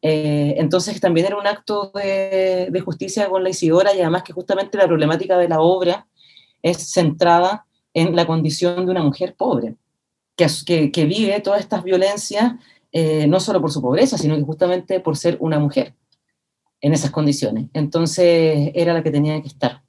[0.02, 4.78] Eh, entonces también era un acto de, justicia con la Isidora y además que justamente
[4.78, 6.06] la problemática de la obra
[6.62, 9.76] es centrada en la condición de una mujer pobre,
[10.36, 12.54] que, que, vive todas estas violencias
[12.92, 15.94] eh, no solo por su pobreza, sino que justamente por ser una mujer
[16.82, 17.68] en esas condiciones.
[17.74, 19.82] Entonces era la que tenía que estar.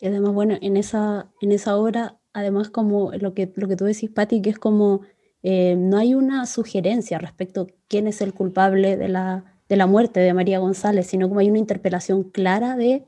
[0.00, 3.84] Y además, bueno, en esa, en esa obra, además como lo que, lo que tú
[3.84, 5.02] decís, Patti, que es como,
[5.42, 9.86] eh, no hay una sugerencia respecto a quién es el culpable de la, de la
[9.86, 13.04] muerte de María González, sino como hay una interpelación clara de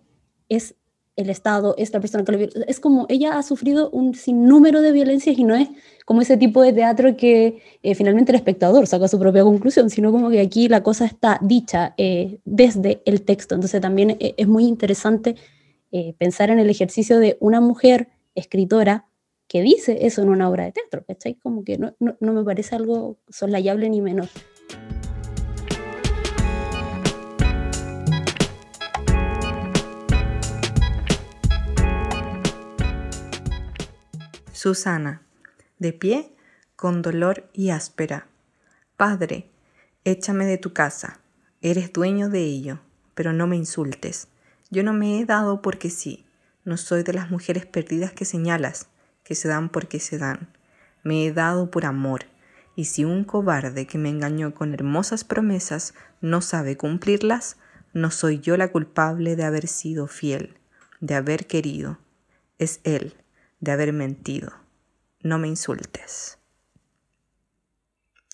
[0.49, 0.75] es
[1.17, 4.93] el Estado, es la persona que lo Es como ella ha sufrido un sinnúmero de
[4.93, 5.69] violencias y no es
[6.07, 10.11] como ese tipo de teatro que eh, finalmente el espectador saca su propia conclusión, sino
[10.11, 13.55] como que aquí la cosa está dicha eh, desde el texto.
[13.55, 15.37] Entonces también es muy interesante
[15.93, 19.07] eh, pensar en el ejercicio de una mujer escritora
[19.47, 21.35] que dice eso en una obra de teatro, ¿cachai?
[21.35, 24.29] Como que no, no me parece algo soslayable ni menor.
[34.63, 35.23] Susana,
[35.81, 36.33] de pie,
[36.77, 38.29] con dolor y áspera.
[38.97, 39.51] Padre,
[40.05, 41.21] échame de tu casa,
[41.61, 42.81] eres dueño de ello,
[43.15, 44.29] pero no me insultes.
[44.73, 46.25] Yo no me he dado porque sí,
[46.65, 48.89] no soy de las mujeres perdidas que señalas,
[49.23, 50.49] que se dan porque se dan.
[51.05, 52.25] Me he dado por amor,
[52.75, 55.93] y si un cobarde que me engañó con hermosas promesas
[56.23, 57.59] no sabe cumplirlas,
[57.93, 60.57] no soy yo la culpable de haber sido fiel,
[61.01, 61.99] de haber querido.
[62.59, 63.15] Es él,
[63.61, 64.55] de haber mentido.
[65.23, 66.39] No me insultes.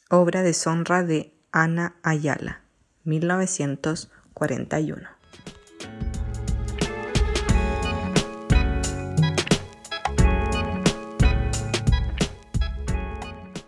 [0.09, 2.61] Obra de Sonra de Ana Ayala,
[3.03, 5.18] 1941.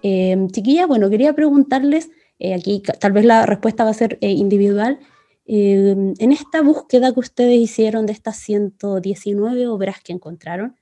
[0.02, 4.30] Eh, chiquilla, bueno, quería preguntarles, eh, aquí tal vez la respuesta va a ser eh,
[4.32, 4.98] individual,
[5.46, 10.76] em, en esta búsqueda que ustedes hicieron de estas 119 obras que encontraron,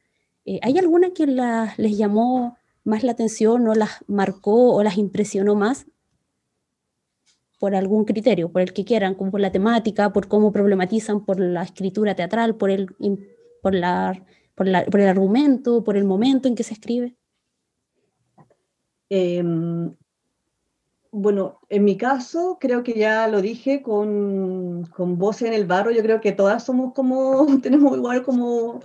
[0.44, 5.54] eh, ¿hay alguna que les llamó más la atención o las marcó o las impresionó
[5.54, 5.86] más?
[7.58, 11.40] por algún criterio, por el que quieran, como por la temática, por cómo problematizan, por
[11.40, 12.86] la escritura teatral, por el,
[13.62, 17.17] por, la, por, por el argumento, por el momento en que se escribe.
[19.10, 19.94] Em,
[21.10, 25.90] bueno, en mi caso, creo que ya lo dije con, con Voces en el Barro,
[25.90, 28.80] yo creo que todas somos como, tenemos igual como,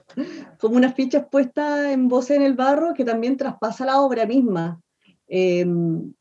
[0.59, 4.82] como unas fichas puestas en Voces en el Barro que también traspasa la obra misma,
[5.28, 6.13] em,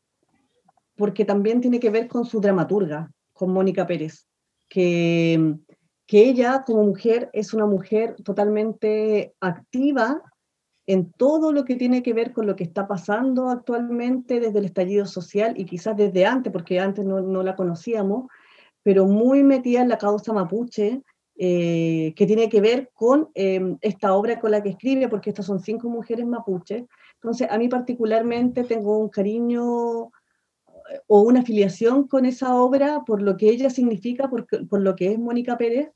[0.95, 4.27] porque también tiene que ver con su dramaturga, con Mónica Pérez,
[4.69, 5.55] que,
[6.05, 10.21] que ella como mujer es una mujer totalmente activa
[10.85, 14.65] en todo lo que tiene que ver con lo que está pasando actualmente desde el
[14.65, 18.29] estallido social y quizás desde antes, porque antes no, la conocíamos,
[18.83, 21.01] pero muy metida en la causa mapuche,
[21.35, 25.45] eh, que tiene que ver con em, esta obra con la que escribe, porque estas
[25.45, 26.83] son cinco mujeres mapuches.
[27.15, 33.21] Entonces, a mí particularmente tengo un cariño eh, o una afiliación con esa obra por
[33.21, 35.91] lo que ella significa, por, por lo que es Mónica Pérez,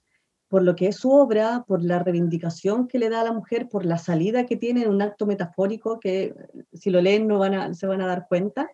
[0.50, 3.68] por lo que es su obra, por la reivindicación que le da a la mujer,
[3.70, 6.34] por la salida que tiene en un acto metafórico que
[6.74, 8.70] si lo leen no van a, se van a dar cuenta.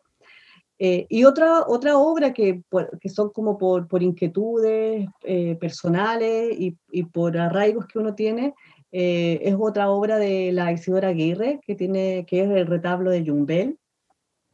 [0.80, 2.62] Eh, y otra, otra obra que,
[3.00, 8.54] que son como por, por inquietudes eh, personales y, y, por arraigos que uno tiene,
[8.92, 13.26] eh, es otra obra de la Isidora Aguirre, que, tiene, que es el retablo de
[13.26, 13.78] Jumbel,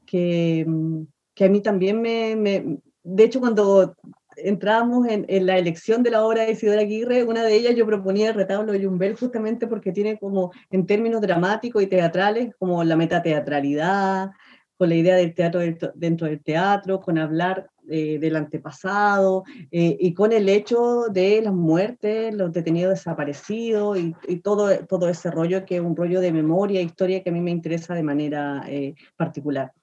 [0.06, 1.02] que, mm,
[1.34, 3.96] que a mí también me, me, De hecho, cuando
[4.44, 8.30] entrábamos en, la elección de la obra de Isidora Aguirre, una de ellas yo proponía
[8.30, 12.96] el retablo de Jumbel justamente porque tiene como, en términos dramáticos y teatrales, como la
[12.96, 14.32] metateatralidad,
[14.78, 15.60] con la idea del teatro
[15.96, 21.54] dentro del teatro, con hablar eh, del antepasado eh, y con el hecho de las
[21.54, 26.32] muertes, los detenidos desaparecidos y, y, todo, todo ese rollo que es un rollo de
[26.32, 29.74] memoria, historia que a mí me interesa de manera eh, particular.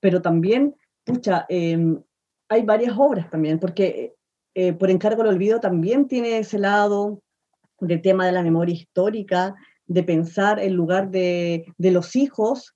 [0.00, 0.74] Pero también,
[1.04, 2.02] pucha, em,
[2.54, 4.14] hay varias obras también, porque
[4.54, 7.20] eh, por encargo del olvido también tiene ese lado
[7.80, 9.54] del tema de la memoria histórica,
[9.86, 12.74] de pensar el lugar de, de los hijos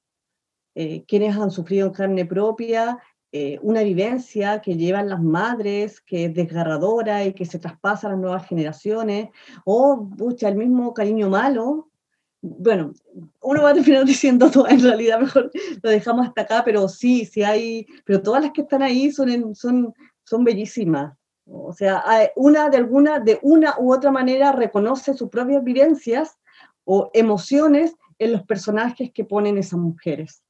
[0.75, 2.99] eh, quienes han sufrido en carne propia
[3.33, 8.11] eh, una vivencia que llevan las madres, que es desgarradora y que se traspasa a
[8.11, 9.29] las nuevas generaciones,
[9.67, 11.88] o, pucha, el mismo cariño malo.
[12.41, 12.93] Bueno,
[13.43, 15.51] uno va a terminar diciendo todo, en realidad mejor
[15.83, 19.55] lo dejamos hasta acá, pero sí, sí hay, pero todas las que están ahí son,
[19.55, 21.17] son, son bellísimas.
[21.51, 22.05] O sea,
[22.37, 26.39] una de alguna, de una u otra manera reconoce sus propias vivencias
[26.85, 30.43] o emociones en los personajes que ponen esas mujeres.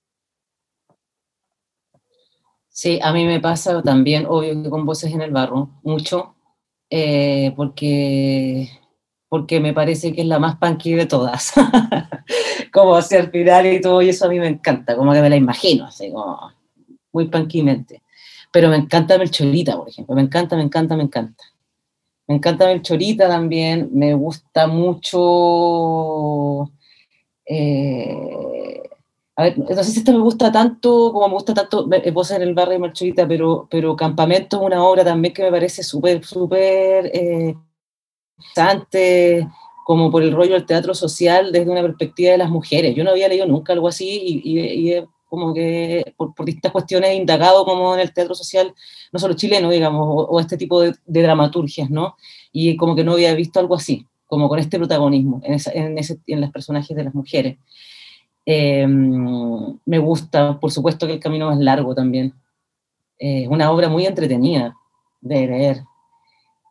[2.69, 6.37] Sí, a mí me pasa también, obvio que con Voces en el Barro, mucho,
[6.91, 8.69] eh, porque,
[9.29, 11.53] porque me parece que es la más punky de todas.
[12.73, 15.37] como hacer final y todo, y eso a mí me encanta, como que me la
[15.37, 16.53] imagino, así como
[17.13, 18.03] muy punkymente.
[18.53, 21.45] Pero me encanta Melchorita, por ejemplo, me encanta, me encanta, me encanta.
[22.27, 26.71] Me encanta Melchorita también, me gusta mucho...
[27.47, 28.83] Eh,
[29.39, 32.43] a ver, no sé si esto me gusta tanto como me gusta tanto Voces en
[32.43, 36.25] el barrio de Marchorita, pero, pero Campamento es una obra también que me parece súper,
[36.25, 37.55] súper eh,
[38.39, 39.49] interesante,
[39.85, 42.95] como por el rollo del teatro social desde una perspectiva de las mujeres.
[42.95, 46.73] Yo no había leído nunca algo así y, y, y como que por, por, distintas
[46.73, 48.75] cuestiones indagado como en el teatro social,
[49.13, 52.17] no solo chileno, digamos, o, o este tipo de, de, dramaturgias, ¿no?
[52.53, 55.99] Y como que no había visto algo así, como con este protagonismo en, esa, en,
[55.99, 57.59] ese, en los personajes de las mujeres.
[58.51, 62.33] Eh, me gusta, por supuesto que el camino es largo también.
[63.19, 64.75] Es eh, una obra muy entretenida
[65.21, 65.83] de leer.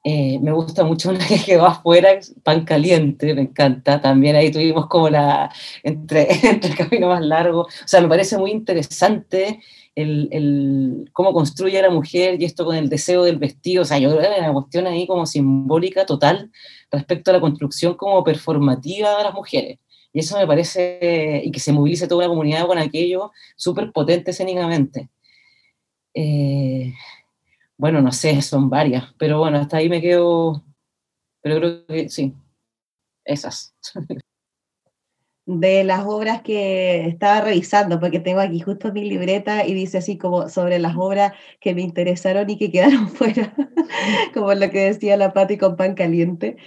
[0.09, 3.99] Eh, me gusta mucho una que quedó afuera, Pan Caliente, me encanta.
[3.99, 5.51] También ahí tuvimos como la,
[5.83, 7.63] entre, entre el camino más largo.
[7.63, 9.59] O sea, me parece muy interesante
[9.95, 13.81] el, el, cómo construye a la mujer y esto con el deseo del vestido.
[13.81, 16.51] O sea, yo creo que hay una cuestión ahí como simbólica total
[16.89, 19.77] respecto a la construcción como performativa de las mujeres.
[20.13, 24.31] Y eso me parece, y que se movilice toda una comunidad con aquello, súper potente
[24.31, 25.09] escénicamente.
[26.13, 26.93] Eh,
[27.77, 30.63] bueno, no sé, son varias, pero bueno, hasta ahí me quedo,
[31.41, 32.33] pero creo que sí,
[33.23, 33.75] esas.
[35.45, 40.17] De las obras que estaba revisando, porque tengo aquí justo mi libreta y dice así
[40.17, 43.53] como sobre las obras que me interesaron y que quedaron fuera,
[44.33, 46.57] como lo que decía la Pati con pan caliente.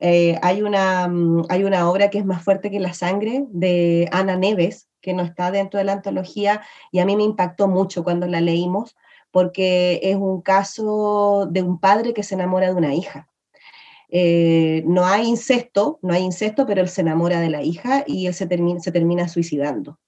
[0.00, 4.08] Eh, hay, una, mm, hay una obra que es más fuerte que la sangre de
[4.12, 6.60] Ana Neves, que no está dentro de la antología
[6.92, 8.96] y a mí me impactó mucho cuando la leímos,
[9.36, 13.28] porque es un caso de un padre que se enamora de una hija.
[14.08, 18.28] Eh, no hay incesto, no hay incesto, pero él se enamora de la hija y
[18.28, 19.98] él se termina, se termina suicidando,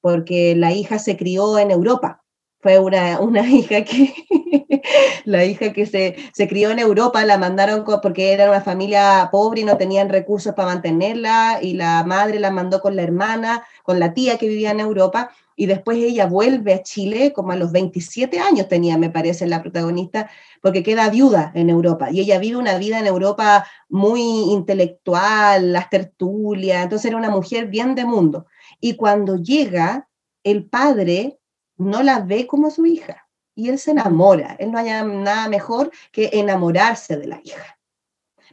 [0.00, 2.23] porque la hija se crió en Europa,
[2.64, 4.14] fue una, una hija que,
[5.26, 9.60] la hija que se, se, crió en Europa, la mandaron porque era una familia pobre
[9.60, 14.00] y no tenían recursos para mantenerla, y la madre la mandó con la hermana, con
[14.00, 17.70] la tía que vivía en Europa, y después ella vuelve a Chile, como a los
[17.70, 20.30] 27 años tenía, me parece, la protagonista,
[20.62, 25.90] porque queda viuda en Europa, y ella vive una vida en Europa muy intelectual, las
[25.90, 28.46] tertulias, entonces era una mujer bien de mundo.
[28.80, 30.08] Y cuando llega,
[30.44, 31.38] el padre
[31.76, 34.56] no la ve como su hija y él se enamora.
[34.58, 37.78] Él no hay nada mejor que enamorarse de la hija.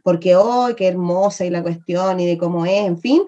[0.03, 3.23] Porque hoy, oh, qué hermosa y la cuestión y de cómo es, en fin.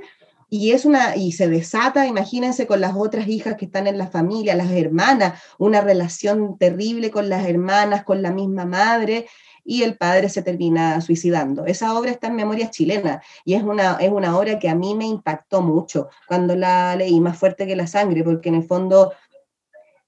[0.50, 4.08] Y es una, y se desata, imagínense, con las otras hijas que están en la
[4.08, 9.26] familia, las hermanas, una relación terrible con las hermanas, con la misma madre,
[9.64, 11.66] y el padre se termina suicidando.
[11.66, 14.94] Esa obra está en memoria chilena y es una, es una obra que a mí
[14.94, 19.14] me impactó mucho cuando la leí, más fuerte que la sangre, porque en el fondo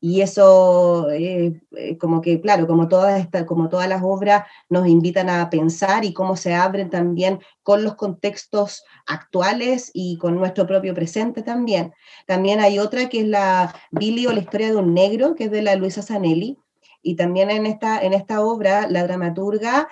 [0.07, 4.87] y eso, eh, eh, como que, claro, como todas, esta, como todas las obras nos
[4.87, 10.67] invitan a pensar y cómo se abren también con los contextos actuales y con nuestro
[10.67, 11.91] propio presente también.
[12.27, 15.51] También hay otra que es la Billy o la historia de un negro, que es
[15.51, 16.59] de la Luisa Zanelli,
[17.01, 19.87] y también en esta, en esta obra la dramaturga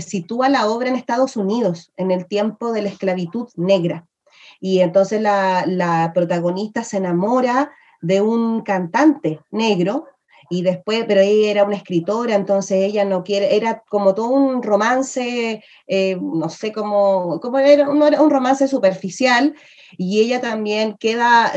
[0.00, 4.04] sitúa la obra en Estados Unidos, en el tiempo de la esclavitud negra.
[4.58, 7.70] Y entonces la protagonista se enamora
[8.04, 10.06] de un cantante negro
[10.50, 14.62] y después, pero ella era una escritora, entonces ella no quiere, era como todo un
[14.62, 19.54] romance, eh, no sé cómo, cómo era, un, un romance superficial,
[19.96, 21.50] y ella también queda,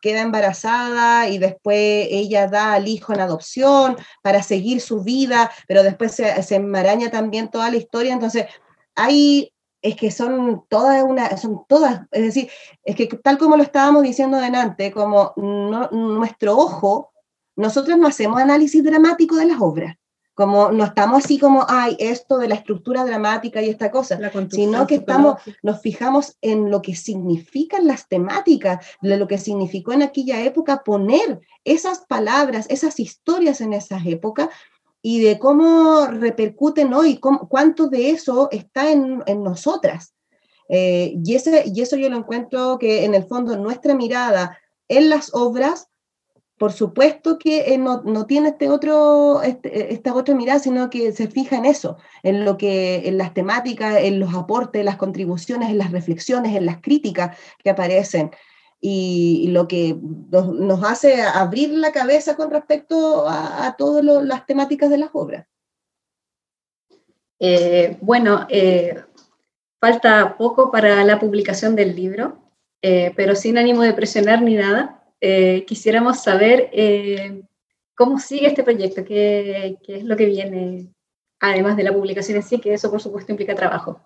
[0.00, 5.82] queda embarazada y después ella da al hijo en adopción para seguir su vida, pero
[5.82, 8.46] después se, se enmaraña también toda la historia, entonces
[8.94, 9.52] hay
[9.82, 12.50] es que son todas una, son todas, es decir,
[12.84, 17.12] es que tal como lo estábamos diciendo adelante, como nuestro ojo,
[17.56, 19.96] nosotros no hacemos análisis dramático de las obras,
[20.34, 24.18] como no estamos así como, ay, esto de la estructura dramática y esta cosa,
[24.50, 29.92] sino que estamos, nos fijamos en lo que significan las temáticas, de lo que significó
[29.92, 34.48] en aquella época poner esas palabras, esas historias en esas épocas,
[35.02, 40.14] y de cómo repercuten hoy, cuánto de eso está en, nosotras.
[40.68, 45.08] Eh, y, ese, y eso yo lo encuentro que en el fondo nuestra mirada en
[45.08, 45.88] las obras,
[46.58, 51.28] por supuesto que eh, no, tiene este otro, este, esta otra mirada, sino que se
[51.28, 55.78] fija en eso, en lo que, en las temáticas, en los aportes, las contribuciones, en
[55.78, 58.32] las reflexiones, en las críticas que aparecen
[58.80, 64.98] y, lo que nos, hace abrir la cabeza con respecto a, todas las temáticas de
[64.98, 65.46] las obras.
[67.40, 68.96] Eh, bueno, eh,
[69.80, 72.38] falta poco para la publicación del libro,
[72.82, 74.94] eh, pero sin ánimo de presionar ni nada.
[75.66, 76.70] quisiéramos saber
[77.96, 80.92] cómo sigue este proyecto, qué, qué es lo que viene,
[81.40, 84.00] además de la publicación en sí, que eso por supuesto implica trabajo.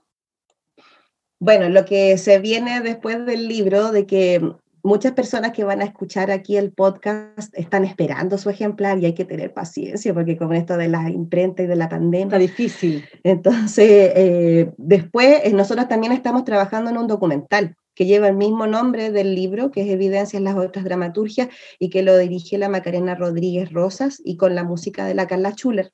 [1.39, 5.85] Bueno, lo que se viene después del libro, de que muchas personas que van a
[5.85, 10.53] escuchar aquí el podcast están esperando su ejemplar y hay que tener paciencia porque con
[10.55, 12.26] esto de la imprenta y de la pandemia...
[12.26, 13.05] Está difícil.
[13.22, 18.66] Entonces, eh, después eh, nosotros también estamos trabajando en un documental que lleva el mismo
[18.66, 22.70] nombre del libro, que es Evidencias en las otras dramaturgias, y que lo dirige la
[22.70, 25.93] Macarena Rodríguez Rosas y con la música de la Carla Schuller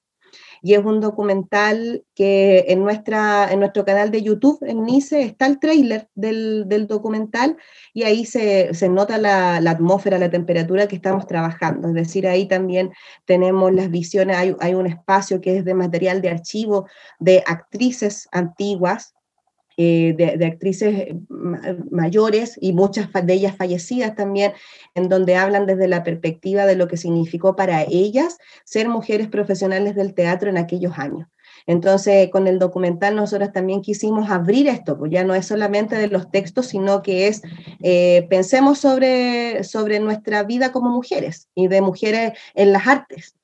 [0.62, 5.46] y es un documental que en, nuestra, en nuestro canal de YouTube, en Nice, está
[5.46, 7.56] el trailer del, del documental
[7.94, 11.88] y ahí se, se nota la, la, atmósfera, la temperatura que estamos trabajando.
[11.88, 12.92] Es decir, ahí también
[13.24, 16.86] tenemos las visiones, hay, hay un espacio que es de material de archivo
[17.18, 19.14] de actrices antiguas
[19.80, 21.16] eh, de, actrices eh,
[21.92, 24.52] mayores y muchas de ellas fallecidas también,
[24.96, 29.94] en donde hablan desde la perspectiva de lo que significó para ellas ser mujeres profesionales
[29.94, 31.28] del teatro en aquellos años.
[31.68, 36.08] Entonces, con el documental nosotros también quisimos abrir esto, pues ya no es solamente de
[36.08, 37.42] los textos, sino que es,
[37.80, 43.37] eh, pensemos sobre, sobre nuestra vida como mujeres y de mujeres en las artes.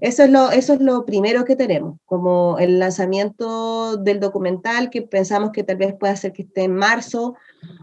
[0.00, 5.02] Eso es, lo, eso es lo primero que tenemos, como el lanzamiento del documental, que
[5.02, 7.36] pensamos que tal vez pueda ser que esté en marzo,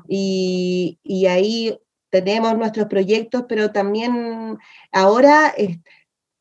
[0.08, 4.58] y, y ahí tenemos nuestros proyectos, pero también
[4.92, 5.54] ahora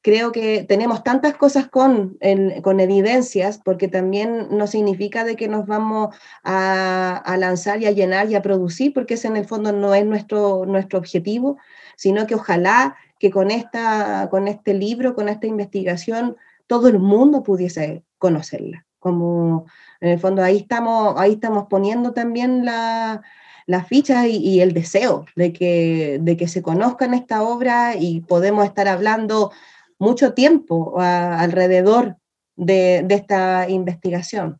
[0.02, 2.18] creo que tenemos tantas cosas con,
[2.62, 7.90] con evidencias, porque también no significa de que nos vamos a, a, lanzar y a
[7.90, 11.58] llenar y a producir, porque ese en el fondo no es nuestro, nuestro objetivo,
[11.96, 16.36] sino que ojalá que con, esta, con este libro, con esta investigación,
[16.66, 18.86] todo el mundo pudiese conocerla.
[18.98, 19.66] Como
[20.00, 23.22] en el fondo ahí estamos, ahí estamos poniendo también la,
[23.66, 28.64] la ficha y, el deseo de que, de que se conozcan esta obra y podemos
[28.64, 29.52] estar hablando
[30.00, 32.16] mucho tiempo alrededor
[32.56, 34.58] de, de esta investigación.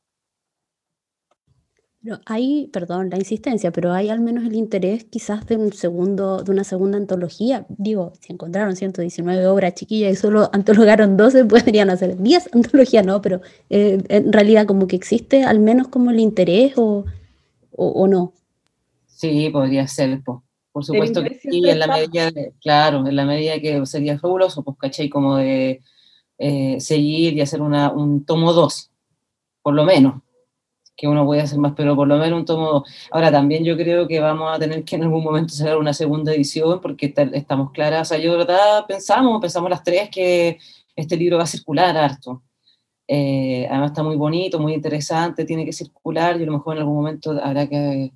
[2.03, 6.43] Pero hay, perdón, la insistencia, pero hay al menos el interés quizás de un segundo,
[6.43, 7.66] de una segunda antología.
[7.68, 13.20] Digo, si encontraron 119 obras chiquillas y solo antologaron 12, podrían hacer 10 antologías, ¿no?
[13.20, 17.05] Pero eh, en realidad como que existe al menos como el interés o,
[17.72, 18.32] o, no.
[19.07, 20.22] Sí, podría ser,
[20.72, 24.76] por supuesto que sí, en la medida, claro, en la medida que sería fabuloso, pues,
[24.78, 25.08] ¿cachai?
[25.08, 25.82] Como de
[26.38, 28.90] eh, seguir y hacer una, un tomo 2,
[29.62, 30.22] por lo menos
[31.00, 32.84] que uno puede hacer más, pero por lo menos un tomo.
[33.10, 36.34] Ahora también yo creo que vamos a tener que en algún momento sacar una segunda
[36.34, 38.02] edición porque estamos claras.
[38.02, 40.58] O sea, yo de verdad pensamos, pensamos las tres que
[40.94, 42.42] este libro va a circular harto.
[43.08, 46.80] Eh, además está muy bonito, muy interesante, tiene que circular y a lo mejor en
[46.80, 48.12] algún momento habrá que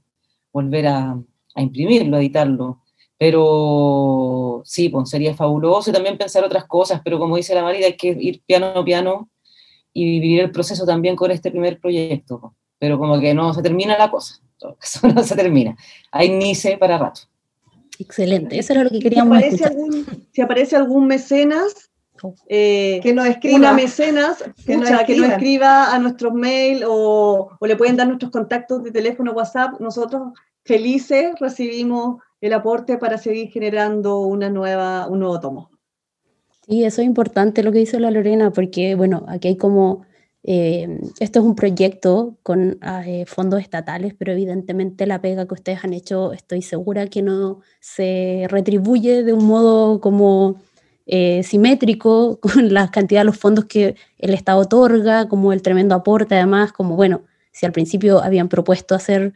[0.52, 1.18] volver a,
[1.54, 2.80] a imprimirlo, a editarlo.
[3.16, 7.86] Pero sí, pues sería fabuloso y también pensar otras cosas, pero como dice la Marida,
[7.86, 9.30] hay que ir piano a piano
[9.94, 13.96] y vivir el proceso también con este primer proyecto, pero como que no se termina
[13.96, 14.40] la cosa,
[14.82, 15.76] eso no se termina,
[16.10, 17.22] hay nice para rato.
[18.00, 21.90] Excelente, eso era lo que queríamos si aparece algún, si aparece algún mecenas,
[22.22, 22.34] oh.
[22.48, 23.56] eh, que nos escriba.
[23.56, 25.94] Una mecenas, que, nos escriba.
[25.94, 29.78] a nuestros mail o, o, le pueden dar nuestros contactos de teléfono WhatsApp.
[29.78, 30.32] Nosotros
[30.64, 35.70] felices recibimos el aporte para seguir generando una nueva, un nuevo tomo.
[36.66, 40.06] Sí, eso es importante lo que dice la Lorena, porque bueno, aquí hay como,
[40.42, 45.84] eh, esto es un proyecto con eh, fondos estatales, pero evidentemente la pega que ustedes
[45.84, 50.56] han hecho, estoy segura que no se retribuye de un modo como
[51.06, 55.94] eh, simétrico con la cantidad de los fondos que el Estado otorga, como el tremendo
[55.94, 59.34] aporte, además, como bueno, si al principio habían propuesto hacer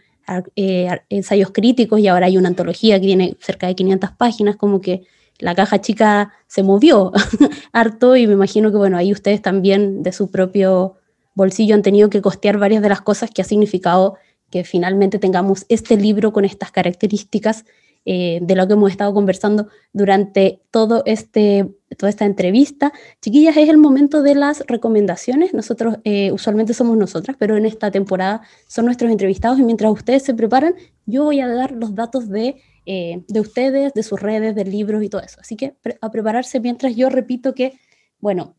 [0.57, 5.03] ensayos críticos y ahora hay una antología que tiene cerca de 500 páginas, como que
[5.39, 7.13] la caja chica se movió
[7.73, 10.97] harto y me imagino que, bueno, ahí ustedes también de su propio
[11.35, 14.17] bolsillo han tenido que costear varias de las cosas que ha significado
[14.51, 17.65] que finalmente tengamos este libro con estas características
[18.11, 22.91] eh, de lo que hemos estado conversando durante todo este, toda esta entrevista.
[23.21, 25.53] Chiquillas, es el momento de las recomendaciones.
[25.53, 30.23] Nosotros eh, usualmente somos nosotras, pero en esta temporada son nuestros entrevistados y mientras ustedes
[30.23, 34.55] se preparan, yo voy a dar los datos de eh, de ustedes, de sus redes,
[34.55, 35.39] de libros y todo eso.
[35.43, 37.79] Así que a prepararse mientras yo repito que,
[38.21, 38.57] bueno,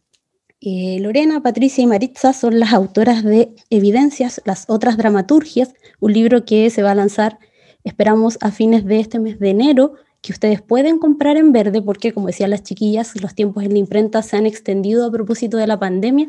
[0.62, 6.70] Lorena, Patricia y Maritza son las autoras de Evidencias, las otras dramaturgias, un libro que
[6.70, 7.40] se va a lanzar,
[7.84, 12.14] esperamos, a fines de este mes de enero, que ustedes pueden comprar en verde, porque
[12.14, 15.68] como decían las chiquillas, los tiempos en la imprenta se han extendido a propósito de
[15.68, 16.28] la pandemia.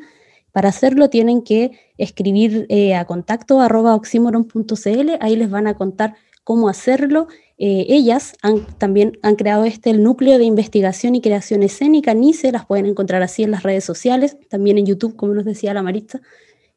[0.53, 4.01] Para hacerlo tienen que escribir eh, a contacto arroba
[5.21, 7.29] ahí les van a contar cómo hacerlo.
[7.59, 8.33] Eh, ellas
[8.79, 13.23] también han creado este el núcleo de investigación y creación escénica, NICE, las pueden encontrar
[13.23, 16.21] así en las redes sociales, también en YouTube, como nos decía la Marista,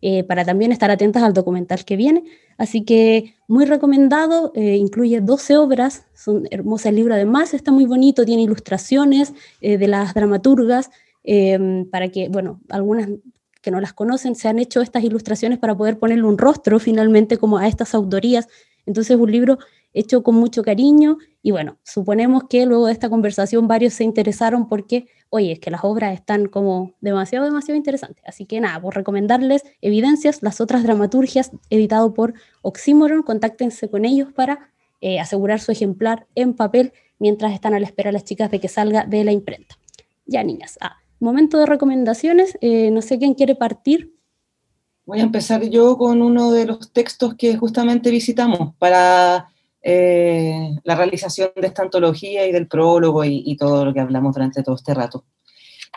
[0.06, 2.26] eh, para también estar atentas al documental que viene.
[2.58, 7.86] Así que muy recomendado, eh, incluye 12 obras, son hermosas el libro además, está muy
[7.86, 10.90] bonito, tiene ilustraciones de las dramaturgas,
[11.90, 13.08] para que, bueno, algunas
[13.64, 17.38] que no las conocen, se han hecho estas ilustraciones para poder ponerle un rostro finalmente
[17.38, 18.48] como a estas autorías.
[18.86, 19.58] Entonces un libro
[19.94, 24.68] hecho con mucho cariño y bueno, suponemos que luego de esta conversación varios se interesaron
[24.68, 28.24] porque, oye, es que las obras están como demasiado, demasiado interesantes.
[28.28, 34.32] Así que nada, por recomendarles Evidencias, las otras dramaturgias, editado por Oxymoron, contáctense con ellos
[34.32, 34.70] para
[35.02, 38.68] eh, asegurar su ejemplar en papel mientras están a la espera las chicas de que
[38.68, 39.76] salga de la imprenta.
[40.28, 44.14] Ya, niñas, ah, momento de recomendaciones, eh, no sé quién quiere partir.
[45.08, 49.48] Voy a empezar yo con uno de los textos que justamente visitamos para
[49.84, 54.64] eh, la realización de esta antología y del prólogo y, todo lo que hablamos durante
[54.64, 55.26] todo este rato.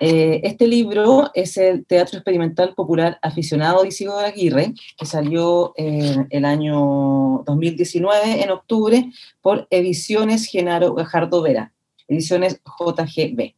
[0.00, 6.26] Eh, este libro es el Teatro Experimental Popular Aficionado de Isidoro Aguirre, que salió en
[6.30, 9.10] el año 2019, en octubre,
[9.40, 11.72] por Ediciones Genaro Gajardo Vera,
[12.08, 13.54] Ediciones JGB,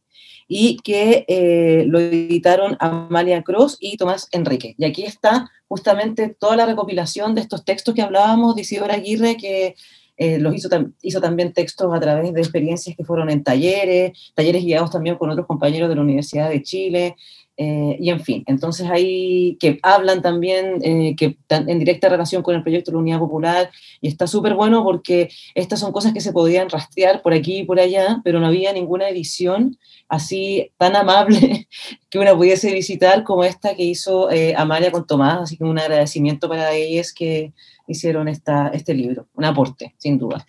[0.47, 4.75] y que eh, lo editaron Amalia Cross y Tomás Enrique.
[4.77, 9.37] Y aquí está justamente toda la recopilación de estos textos que hablábamos de Isidoro Aguirre,
[9.37, 9.75] que
[10.19, 10.67] eh, los hizo,
[11.01, 15.29] hizo también textos a través de experiencias que fueron en talleres, talleres guiados también con
[15.29, 17.15] otros compañeros de la Universidad de Chile,
[17.61, 22.55] eh, y en fin, entonces ahí que hablan también, eh, que en directa relación con
[22.55, 26.21] el proyecto de la Unidad Popular, y está súper bueno porque estas son cosas que
[26.21, 30.95] se podían rastrear por aquí y por allá, pero no había ninguna edición así tan
[30.95, 31.67] amable
[32.09, 36.47] que una pudiese visitar como esta que hizo Amalia con Tomás, así que un agradecimiento
[36.47, 37.51] para ellas que
[37.87, 40.45] hicieron esta, este libro, un aporte, sin duda.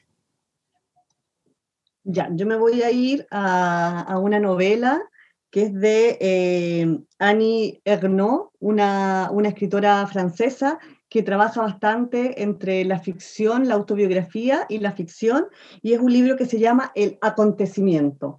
[2.04, 5.02] Ya, yo me voy a ir a, una novela
[5.50, 10.78] que es de eh, Annie Ernaux, una, una escritora francesa
[11.08, 15.46] que trabaja bastante entre la ficción, la autobiografía y la ficción,
[15.82, 18.38] y es un libro que se llama El acontecimiento.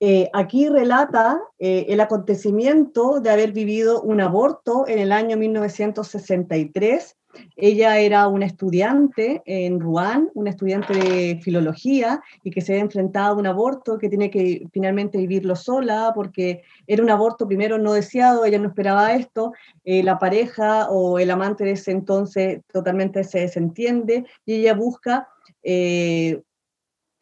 [0.00, 7.16] Eh, aquí relata eh, el acontecimiento de haber vivido un aborto en el año 1963
[7.56, 13.34] ella era una estudiante en Rouen, una estudiante de filología y que se había enfrentado
[13.34, 17.92] a un aborto que tiene que finalmente vivirlo sola porque era un aborto primero no
[17.92, 19.52] deseado, ella no esperaba esto,
[19.84, 25.28] eh, la pareja o el amante de ese entonces totalmente se desentiende y ella busca
[25.62, 26.42] eh,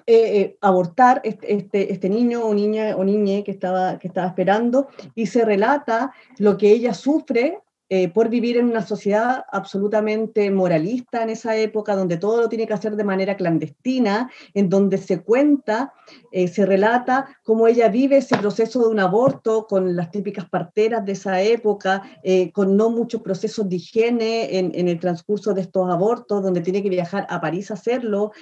[0.07, 4.89] eh, abortar este, este, este, niño o niña o niña que estaba, que estaba esperando
[5.15, 7.61] y se relata lo que ella sufre
[7.97, 12.67] eh, por vivir en una sociedad absolutamente moralista en esa época, donde todo lo tiene
[12.67, 15.93] que hacer de manera clandestina, en donde se cuenta,
[16.33, 21.05] eh, se relata cómo ella vive ese proceso de un aborto con las típicas parteras
[21.05, 25.61] de esa época, eh, con no muchos procesos de higiene en, en, el transcurso de
[25.61, 28.33] estos abortos, donde tiene que viajar a París a hacerlo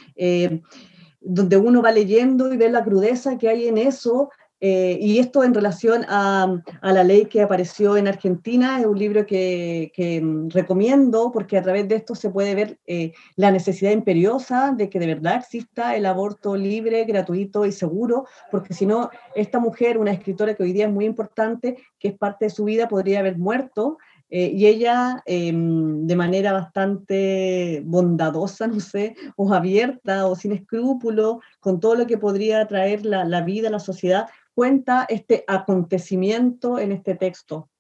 [1.25, 4.31] donde uno va leyendo y ve la crudeza que hay en eso,
[4.65, 8.97] eh, y esto en relación a, a, la ley que apareció en Argentina, es un
[8.97, 13.51] libro que, que mm, recomiendo porque a través de esto se puede ver eh, la
[13.51, 18.87] necesidad imperiosa de que de verdad exista el aborto libre, gratuito y seguro, porque si
[18.87, 22.51] no, esta mujer, una escritora que hoy día es muy importante, que es parte de
[22.51, 23.99] su vida, podría haber muerto.
[24.35, 31.41] Eh, y ella, em, de manera bastante bondadosa, no sé, o abierta o sin escrúpulo,
[31.61, 36.79] con todo lo que podría traer la, la vida a la sociedad, cuenta este acontecimiento
[36.79, 37.71] en este texto,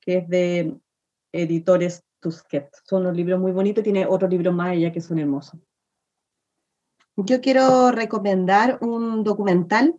[0.00, 0.76] que es de
[1.32, 2.70] Editores Tusquet.
[2.84, 5.60] Son unos libros muy bonitos, tiene otros libros más allá que son hermosos.
[7.16, 9.98] Yo quiero recomendar un documental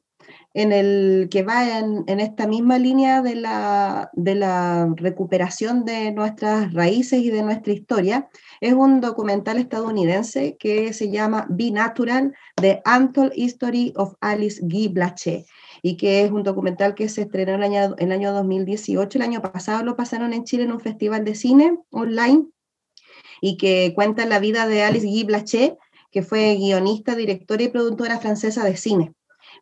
[0.54, 6.12] en el que va en, en esta misma línea de la, de la, recuperación de
[6.12, 8.28] nuestras raíces y de nuestra historia.
[8.62, 14.88] Es un documental estadounidense que se llama Be Natural, The Untold History of Alice Guy
[14.90, 15.46] Blaché
[15.82, 19.18] y que es un documental que se estrenó el año, el año 2018.
[19.18, 22.46] El año pasado lo pasaron en Chile en un festival de cine online
[23.42, 25.78] y que cuenta la vida de Alice Guy Blaché,
[26.12, 29.14] que fue guionista, directora y productora francesa de cine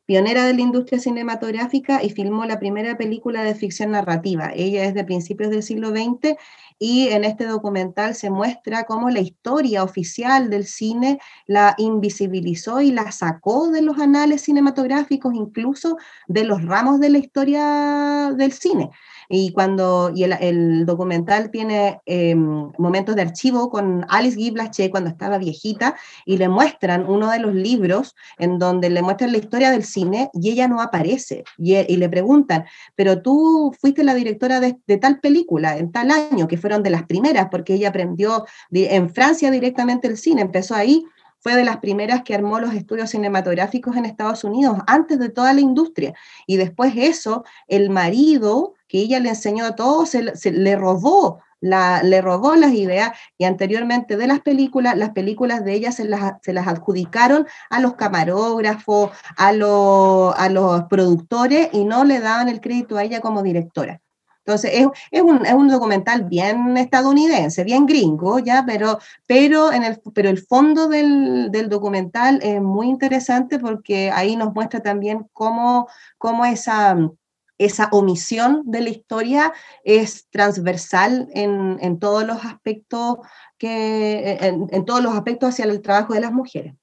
[0.05, 4.51] pionera de la industria cinematográfica y filmó la primera película de ficción narrativa.
[4.55, 6.35] Ella es de principios del siglo XX
[6.77, 12.91] y en este documental se muestra cómo la historia oficial del cine la invisibilizó y
[12.91, 15.97] la sacó de los anales cinematográficos, incluso
[16.27, 18.91] de los ramos de la historia del cine.
[19.29, 25.09] Y cuando y el, documental tiene em, momentos de archivo con Alice Guy Blaché cuando
[25.09, 25.95] estaba viejita
[26.25, 30.29] y le muestran uno de los libros en donde le muestran la historia del cine
[30.33, 31.43] y ella no aparece.
[31.57, 32.65] Y, y le preguntan,
[32.95, 36.89] pero tú fuiste la directora de, de, tal película en tal año, que fueron de
[36.89, 41.05] las primeras, porque ella aprendió en Francia directamente el cine, empezó ahí
[41.45, 45.53] fue de las primeras que armó los estudios cinematográficos en Estados Unidos, antes de toda
[45.53, 46.15] la industria.
[46.47, 52.01] Y después eso, el marido que ella le enseñó a todos, se, le robó la,
[52.01, 56.35] le robó las ideas y anteriormente de las películas, las películas de ella se las,
[56.41, 62.61] se las adjudicaron a los camarógrafos, a, a los productores y no le daban el
[62.61, 63.99] crédito a ella como directora.
[64.45, 68.63] Entonces, es, es, un, es, un, documental bien estadounidense, bien gringo, ¿ya?
[68.65, 74.37] Pero, pero, en el, pero el fondo del, del, documental es muy interesante porque ahí
[74.37, 76.95] nos muestra también cómo, cómo esa
[77.57, 79.53] esa omisión de la historia
[79.83, 83.17] es transversal en, en todos los aspectos
[83.57, 86.75] que en, todos los aspectos hacia el trabajo de las mujeres.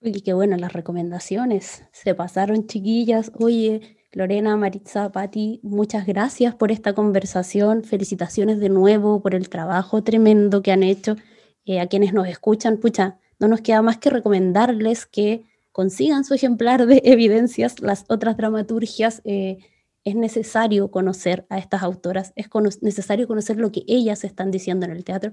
[0.00, 1.84] Y qué bueno las recomendaciones.
[1.92, 3.32] Se pasaron chiquillas.
[3.38, 7.82] Oye, Lorena, Maritza, Patti, muchas gracias por esta conversación.
[7.82, 11.16] Felicitaciones de nuevo por el trabajo tremendo que han hecho.
[11.64, 15.44] Eh, a quienes nos escuchan, pucha, no nos queda más que recomendarles que
[15.78, 19.58] consigan su ejemplar de evidencias, las otras dramaturgias, eh,
[20.02, 22.48] es necesario conocer a estas autoras, es
[22.82, 25.30] necesario conocer lo que ellas están diciendo en el teatro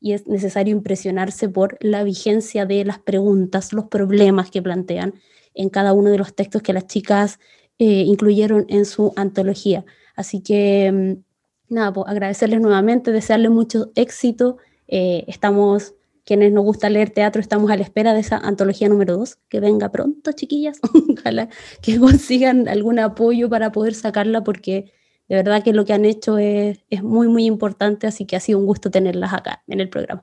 [0.00, 5.14] y es necesario impresionarse por la vigencia de las preguntas, los problemas que plantean
[5.52, 7.40] en cada uno de los textos que las chicas
[7.80, 9.84] eh, incluyeron en su antología.
[10.14, 14.58] Así que, mm, nada, pues agradecerles nuevamente, desearles mucho éxito.
[14.86, 15.96] Eh, estamos
[16.28, 19.60] quienes nos gusta leer teatro estamos a la espera de esa antología número 2, que
[19.60, 20.78] venga pronto, chiquillas.
[21.18, 21.48] Ojalá
[21.80, 24.92] que consigan algún apoyo para poder sacarla, porque
[25.26, 28.40] de verdad que lo que han hecho es, es muy, muy importante, así que ha
[28.40, 30.22] sido un gusto tenerlas acá en el programa.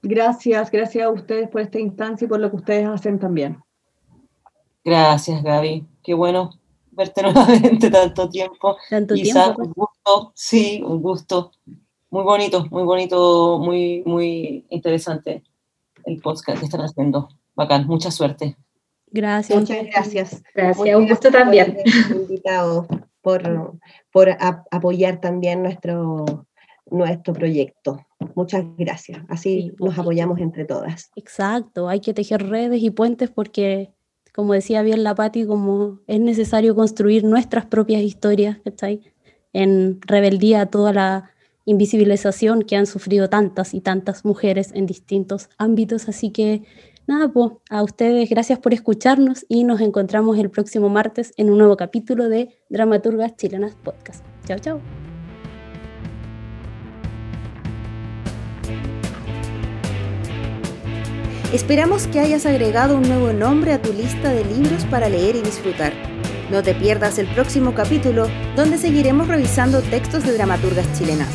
[0.00, 3.62] Gracias, gracias a ustedes por esta instancia y por lo que ustedes hacen también.
[4.82, 5.86] Gracias, Gaby.
[6.02, 6.52] Qué bueno
[6.92, 8.78] verte nuevamente tanto tiempo.
[8.88, 9.54] Tanto tiempo.
[9.56, 9.68] Pues.
[9.68, 11.52] Un gusto, sí, un gusto
[12.10, 15.42] muy bonito, muy bonito, muy, muy interesante
[16.04, 17.28] el podcast que están haciendo.
[17.54, 18.56] Bacán, mucha suerte.
[19.10, 19.58] Gracias.
[19.58, 20.42] Muchas gracias.
[20.54, 21.78] Gracias, un gusto también.
[22.10, 22.86] Invitado
[23.20, 23.78] por,
[24.12, 24.28] por
[24.70, 26.46] apoyar también nuestro,
[26.90, 28.06] nuestro proyecto.
[28.34, 29.20] Muchas gracias.
[29.28, 31.10] Así nos apoyamos entre todas.
[31.16, 33.92] Exacto, hay que tejer redes y puentes porque,
[34.34, 38.88] como decía bien la Patti, como es necesario construir nuestras propias historias, ¿está
[39.52, 41.30] En rebeldía a toda la
[41.68, 46.08] invisibilización que han sufrido tantas y tantas mujeres en distintos ámbitos.
[46.08, 46.62] Así que
[47.06, 51.58] nada, pues a ustedes gracias por escucharnos y nos encontramos el próximo martes en un
[51.58, 54.24] nuevo capítulo de Dramaturgas Chilenas Podcast.
[54.46, 54.80] Chao, chao.
[61.52, 65.42] Esperamos que hayas agregado un nuevo nombre a tu lista de libros para leer y
[65.42, 65.92] disfrutar.
[66.50, 68.26] No te pierdas el próximo capítulo
[68.56, 71.28] donde seguiremos revisando textos de dramaturgas chilenas.